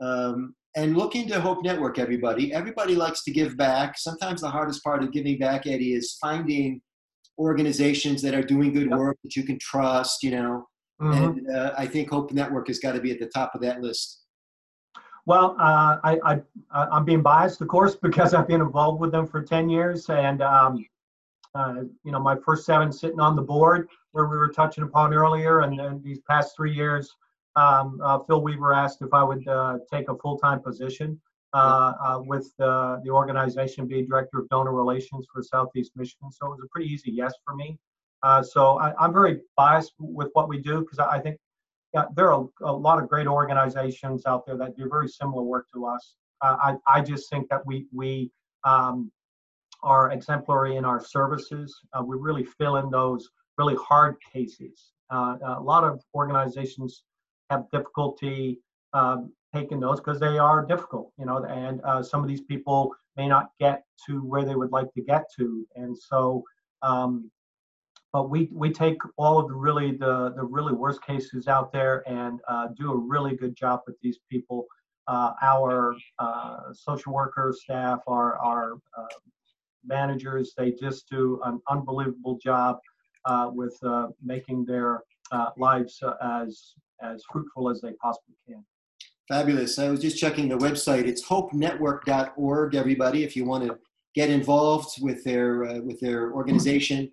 Um, 0.00 0.54
and 0.76 0.96
look 0.96 1.14
into 1.14 1.40
Hope 1.40 1.62
Network, 1.62 1.98
everybody. 1.98 2.52
Everybody 2.52 2.96
likes 2.96 3.22
to 3.24 3.30
give 3.30 3.56
back. 3.56 3.96
Sometimes 3.96 4.40
the 4.40 4.50
hardest 4.50 4.82
part 4.82 5.04
of 5.04 5.12
giving 5.12 5.38
back, 5.38 5.66
Eddie, 5.66 5.94
is 5.94 6.16
finding 6.20 6.80
organizations 7.38 8.22
that 8.22 8.34
are 8.34 8.42
doing 8.42 8.72
good 8.72 8.88
yep. 8.90 8.98
work 8.98 9.16
that 9.22 9.36
you 9.36 9.44
can 9.44 9.58
trust. 9.60 10.22
You 10.22 10.32
know, 10.32 10.66
mm-hmm. 11.00 11.22
and 11.22 11.50
uh, 11.56 11.74
I 11.78 11.86
think 11.86 12.10
Hope 12.10 12.32
Network 12.32 12.68
has 12.68 12.78
got 12.78 12.92
to 12.92 13.00
be 13.00 13.12
at 13.12 13.20
the 13.20 13.30
top 13.34 13.54
of 13.54 13.60
that 13.60 13.82
list. 13.82 14.24
Well, 15.26 15.56
uh, 15.58 15.96
I, 16.04 16.18
I, 16.72 16.96
am 16.96 17.04
being 17.04 17.22
biased, 17.22 17.60
of 17.62 17.68
course, 17.68 17.96
because 18.02 18.34
I've 18.34 18.48
been 18.48 18.60
involved 18.60 19.00
with 19.00 19.12
them 19.12 19.26
for 19.26 19.42
10 19.42 19.70
years. 19.70 20.08
And, 20.10 20.42
um, 20.42 20.84
uh, 21.54 21.82
you 22.04 22.12
know, 22.12 22.20
my 22.20 22.36
first 22.44 22.66
seven 22.66 22.92
sitting 22.92 23.20
on 23.20 23.36
the 23.36 23.42
board 23.42 23.88
where 24.14 24.26
we 24.26 24.36
were 24.36 24.48
touching 24.48 24.84
upon 24.84 25.12
earlier, 25.12 25.62
and 25.62 25.76
then 25.76 26.00
these 26.04 26.20
past 26.20 26.54
three 26.54 26.72
years, 26.72 27.10
um, 27.56 28.00
uh, 28.00 28.20
Phil 28.20 28.40
Weaver 28.40 28.72
asked 28.72 29.02
if 29.02 29.12
I 29.12 29.24
would 29.24 29.46
uh, 29.48 29.78
take 29.92 30.08
a 30.08 30.16
full-time 30.16 30.60
position 30.62 31.20
uh, 31.52 31.92
uh 32.00 32.20
with 32.24 32.52
the, 32.58 33.00
the 33.04 33.10
organization, 33.10 33.88
be 33.88 34.06
director 34.06 34.38
of 34.38 34.48
donor 34.50 34.72
relations 34.72 35.26
for 35.32 35.42
Southeast 35.42 35.92
Michigan. 35.96 36.30
So 36.30 36.46
it 36.46 36.50
was 36.50 36.60
a 36.64 36.68
pretty 36.68 36.88
easy 36.92 37.10
yes 37.10 37.34
for 37.44 37.56
me. 37.56 37.76
Uh, 38.22 38.40
so 38.40 38.78
I, 38.78 39.04
am 39.04 39.12
very 39.12 39.40
biased 39.56 39.94
with 39.98 40.30
what 40.32 40.48
we 40.48 40.58
do 40.58 40.80
because 40.80 41.00
I 41.00 41.18
think 41.18 41.36
yeah, 41.92 42.04
there 42.14 42.32
are 42.32 42.46
a, 42.62 42.70
a, 42.70 42.72
lot 42.72 43.02
of 43.02 43.08
great 43.08 43.26
organizations 43.26 44.26
out 44.26 44.46
there 44.46 44.56
that 44.56 44.76
do 44.76 44.88
very 44.88 45.08
similar 45.08 45.42
work 45.42 45.66
to 45.74 45.86
us. 45.86 46.14
I, 46.40 46.76
I 46.86 47.00
just 47.00 47.30
think 47.30 47.48
that 47.48 47.66
we 47.66 47.86
we 47.92 48.30
um, 48.64 49.10
are 49.82 50.12
exemplary 50.12 50.76
in 50.76 50.84
our 50.84 51.02
services. 51.02 51.80
we 52.04 52.16
really 52.16 52.44
fill 52.44 52.76
in 52.76 52.90
those 52.90 53.28
really 53.58 53.76
hard 53.76 54.16
cases. 54.32 54.92
Uh, 55.10 55.36
a 55.44 55.60
lot 55.60 55.84
of 55.84 56.02
organizations 56.14 57.02
have 57.50 57.64
difficulty 57.72 58.58
um, 58.92 59.32
taking 59.54 59.80
those 59.80 60.00
because 60.00 60.18
they 60.18 60.38
are 60.38 60.64
difficult, 60.64 61.12
you 61.18 61.26
know, 61.26 61.44
and 61.44 61.80
uh, 61.84 62.02
some 62.02 62.22
of 62.22 62.28
these 62.28 62.40
people 62.40 62.94
may 63.16 63.28
not 63.28 63.50
get 63.60 63.84
to 64.06 64.20
where 64.20 64.44
they 64.44 64.54
would 64.54 64.72
like 64.72 64.92
to 64.94 65.02
get 65.02 65.24
to, 65.38 65.66
and 65.76 65.96
so. 65.96 66.42
Um, 66.82 67.30
but 68.12 68.30
we 68.30 68.48
we 68.52 68.70
take 68.70 68.98
all 69.16 69.40
of 69.40 69.48
the 69.48 69.54
really 69.54 69.90
the 69.90 70.32
the 70.36 70.44
really 70.44 70.72
worst 70.72 71.02
cases 71.02 71.48
out 71.48 71.72
there 71.72 72.08
and 72.08 72.40
uh, 72.46 72.68
do 72.78 72.92
a 72.92 72.96
really 72.96 73.36
good 73.36 73.56
job 73.56 73.80
with 73.86 73.96
these 74.02 74.18
people. 74.30 74.66
Uh, 75.08 75.32
our 75.42 75.96
uh, 76.20 76.72
social 76.72 77.12
worker 77.12 77.52
staff, 77.56 77.98
our 78.06 78.38
our 78.38 78.74
uh, 78.96 79.06
managers, 79.84 80.54
they 80.56 80.70
just 80.70 81.08
do 81.08 81.40
an 81.44 81.60
unbelievable 81.68 82.38
job 82.42 82.78
uh, 82.78 82.93
with 83.52 83.76
uh, 83.84 84.08
making 84.22 84.64
their 84.64 85.02
uh, 85.32 85.50
lives 85.56 86.02
as 86.22 86.74
as 87.02 87.22
fruitful 87.30 87.68
as 87.68 87.80
they 87.80 87.92
possibly 87.94 88.34
can. 88.46 88.64
Fabulous. 89.28 89.78
I 89.78 89.88
was 89.88 90.00
just 90.00 90.18
checking 90.18 90.48
the 90.48 90.56
website. 90.56 91.06
It's 91.06 91.24
hopenetwork.org. 91.24 92.74
Everybody, 92.74 93.24
if 93.24 93.36
you 93.36 93.44
want 93.44 93.64
to 93.66 93.78
get 94.14 94.30
involved 94.30 95.02
with 95.02 95.24
their 95.24 95.64
uh, 95.64 95.80
with 95.80 96.00
their 96.00 96.32
organization. 96.32 97.10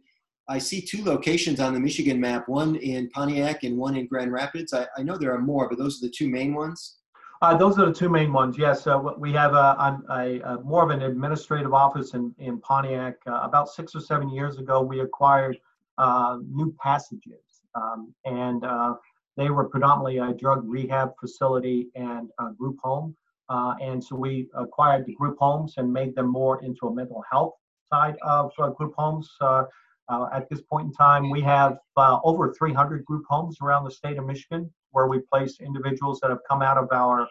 I 0.47 0.57
see 0.57 0.81
two 0.81 1.03
locations 1.03 1.59
on 1.59 1.73
the 1.73 1.79
Michigan 1.79 2.19
map, 2.19 2.49
one 2.49 2.75
in 2.75 3.09
Pontiac 3.11 3.63
and 3.63 3.77
one 3.77 3.95
in 3.95 4.05
Grand 4.07 4.33
Rapids. 4.33 4.73
I, 4.73 4.85
I 4.97 5.03
know 5.03 5.17
there 5.17 5.33
are 5.33 5.39
more, 5.39 5.69
but 5.69 5.77
those 5.77 5.97
are 5.97 6.07
the 6.07 6.11
two 6.11 6.29
main 6.29 6.53
ones. 6.53 6.97
Uh, 7.41 7.55
those 7.55 7.79
are 7.79 7.85
the 7.85 7.93
two 7.93 8.09
main 8.09 8.33
ones. 8.33 8.57
Yes, 8.57 8.85
uh, 8.85 8.99
we 9.17 9.31
have 9.33 9.53
a, 9.53 10.01
a, 10.09 10.39
a, 10.41 10.61
more 10.61 10.83
of 10.83 10.89
an 10.89 11.01
administrative 11.01 11.73
office 11.73 12.13
in, 12.13 12.35
in 12.37 12.59
Pontiac. 12.59 13.15
Uh, 13.25 13.39
about 13.41 13.69
six 13.69 13.95
or 13.95 13.99
seven 13.99 14.29
years 14.29 14.57
ago, 14.57 14.81
we 14.81 14.99
acquired 14.99 15.57
uh, 15.97 16.37
new 16.49 16.75
passages. 16.81 17.61
Um, 17.75 18.13
and 18.25 18.63
uh, 18.63 18.95
they 19.37 19.49
were 19.49 19.67
predominantly 19.69 20.17
a 20.17 20.33
drug 20.33 20.63
rehab 20.65 21.11
facility 21.19 21.89
and 21.95 22.29
a 22.39 22.51
group 22.51 22.77
home. 22.81 23.15
Uh, 23.49 23.75
and 23.81 24.03
so 24.03 24.15
we 24.15 24.47
acquired 24.55 25.05
the 25.05 25.13
group 25.13 25.37
homes 25.39 25.73
and 25.77 25.91
made 25.91 26.15
them 26.15 26.27
more 26.27 26.63
into 26.63 26.87
a 26.87 26.93
mental 26.93 27.23
health 27.29 27.53
side 27.91 28.15
of 28.21 28.51
uh, 28.59 28.69
group 28.69 28.93
homes. 28.97 29.29
Uh, 29.41 29.63
uh, 30.09 30.27
at 30.33 30.49
this 30.49 30.61
point 30.61 30.87
in 30.87 30.93
time, 30.93 31.29
we 31.29 31.41
have 31.41 31.77
over 31.97 32.53
300 32.53 33.05
group 33.05 33.23
homes 33.29 33.57
around 33.61 33.83
the 33.85 33.91
state 33.91 34.17
of 34.17 34.25
Michigan 34.25 34.69
where 34.91 35.07
we 35.07 35.19
place 35.19 35.59
individuals 35.61 36.19
that 36.19 36.29
have 36.29 36.39
come 36.49 36.61
out 36.61 36.77
of 36.77 36.87
our 36.91 37.27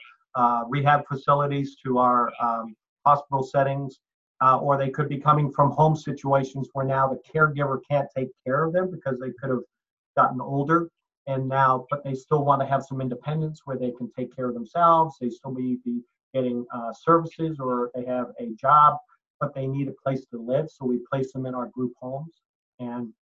rehab 0.69 1.07
facilities 1.07 1.77
to 1.85 1.99
our 1.99 2.31
um, 2.43 2.75
hospital 3.05 3.43
settings 3.43 4.01
uh, 4.43 4.59
or 4.59 4.77
they 4.77 4.91
could 4.91 5.09
be 5.09 5.19
coming 5.19 5.53
from 5.53 5.71
home 5.71 5.95
situations 5.95 6.69
where 6.73 6.87
now 6.87 7.09
the 7.09 7.21
caregiver 7.33 7.79
can't 7.89 8.09
take 8.17 8.29
care 8.45 8.65
of 8.65 8.73
them 8.73 8.91
because 8.91 9.19
they 9.21 9.31
could 9.41 9.51
have 9.51 9.63
gotten 10.17 10.41
older 10.41 10.89
and 11.27 11.49
now 11.49 11.87
but 11.91 12.03
they 12.03 12.15
still 12.15 12.45
want 12.45 12.61
to 12.61 12.67
have 12.67 12.83
some 12.83 13.01
independence 13.01 13.61
where 13.65 13.77
they 13.77 13.91
can 13.93 14.11
take 14.17 14.35
care 14.35 14.49
of 14.49 14.55
themselves. 14.55 15.17
They 15.21 15.31
still 15.31 15.53
may 15.53 15.77
be 15.85 16.03
getting 16.35 16.65
uh, 16.73 16.93
services 16.93 17.59
or 17.61 17.91
they 17.95 18.05
have 18.05 18.29
a 18.39 18.51
job 18.61 18.97
but 19.41 19.55
they 19.55 19.67
need 19.67 19.89
a 19.89 19.95
place 20.05 20.25
to 20.27 20.39
live 20.39 20.69
so 20.71 20.85
we 20.85 21.01
place 21.11 21.33
them 21.33 21.47
in 21.47 21.55
our 21.55 21.67
group 21.69 21.93
homes. 22.01 22.43
And 22.79 23.13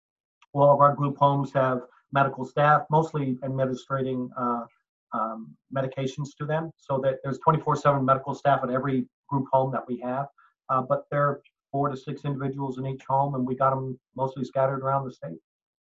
all 0.52 0.72
of 0.72 0.80
our 0.80 0.94
group 0.94 1.16
homes 1.16 1.52
have 1.52 1.82
medical 2.12 2.44
staff 2.44 2.82
mostly 2.90 3.38
administrating 3.42 4.30
uh, 4.36 4.64
um, 5.12 5.54
medications 5.74 6.28
to 6.38 6.44
them 6.44 6.70
so 6.76 6.98
that 6.98 7.18
there's 7.22 7.38
24-7 7.46 8.04
medical 8.04 8.34
staff 8.34 8.60
at 8.62 8.70
every 8.70 9.06
group 9.28 9.46
home 9.52 9.70
that 9.72 9.86
we 9.86 10.00
have 10.00 10.26
uh, 10.70 10.82
but 10.82 11.06
there 11.10 11.22
are 11.22 11.42
four 11.70 11.88
to 11.88 11.96
six 11.96 12.24
individuals 12.24 12.78
in 12.78 12.86
each 12.86 13.02
home, 13.08 13.34
and 13.34 13.46
we 13.46 13.54
got 13.54 13.70
them 13.70 13.98
mostly 14.16 14.44
scattered 14.44 14.80
around 14.80 15.04
the 15.04 15.12
state. 15.12 15.38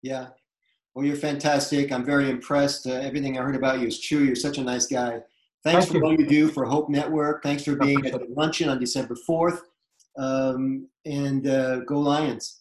Yeah. 0.03 0.29
Well, 0.95 1.05
you're 1.05 1.17
fantastic. 1.17 1.93
I'm 1.93 2.05
very 2.05 2.31
impressed. 2.31 2.87
Uh, 2.87 2.93
everything 2.93 3.39
I 3.39 3.43
heard 3.43 3.57
about 3.57 3.81
you 3.81 3.87
is 3.87 4.01
true. 4.01 4.21
You're 4.21 4.35
such 4.35 4.59
a 4.59 4.63
nice 4.63 4.87
guy. 4.87 5.21
Thanks 5.63 5.87
Thank 5.87 5.89
for 5.89 5.97
you. 5.99 6.05
what 6.05 6.19
you 6.19 6.27
do 6.27 6.49
for 6.49 6.65
Hope 6.65 6.89
Network. 6.89 7.43
Thanks 7.43 7.65
for 7.65 7.77
being 7.77 8.07
at 8.07 8.13
the 8.13 8.27
luncheon 8.35 8.69
on 8.69 8.79
December 8.79 9.17
4th. 9.29 9.61
Um, 10.17 10.89
and 11.05 11.47
uh, 11.47 11.81
go 11.81 12.01
Lions. 12.01 12.61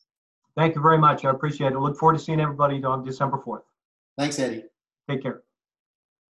Thank 0.58 0.76
you 0.76 0.82
very 0.82 0.98
much. 0.98 1.24
I 1.24 1.32
appreciate 1.32 1.74
it. 1.74 1.80
Look 1.80 1.98
forward 1.98 2.18
to 2.18 2.24
seeing 2.24 2.42
everybody 2.42 2.84
on 2.84 3.06
December 3.06 3.38
4th. 3.46 3.62
Thanks, 4.18 4.40
Eddie. 4.40 4.64
Take 5.10 5.22
care. 5.22 5.44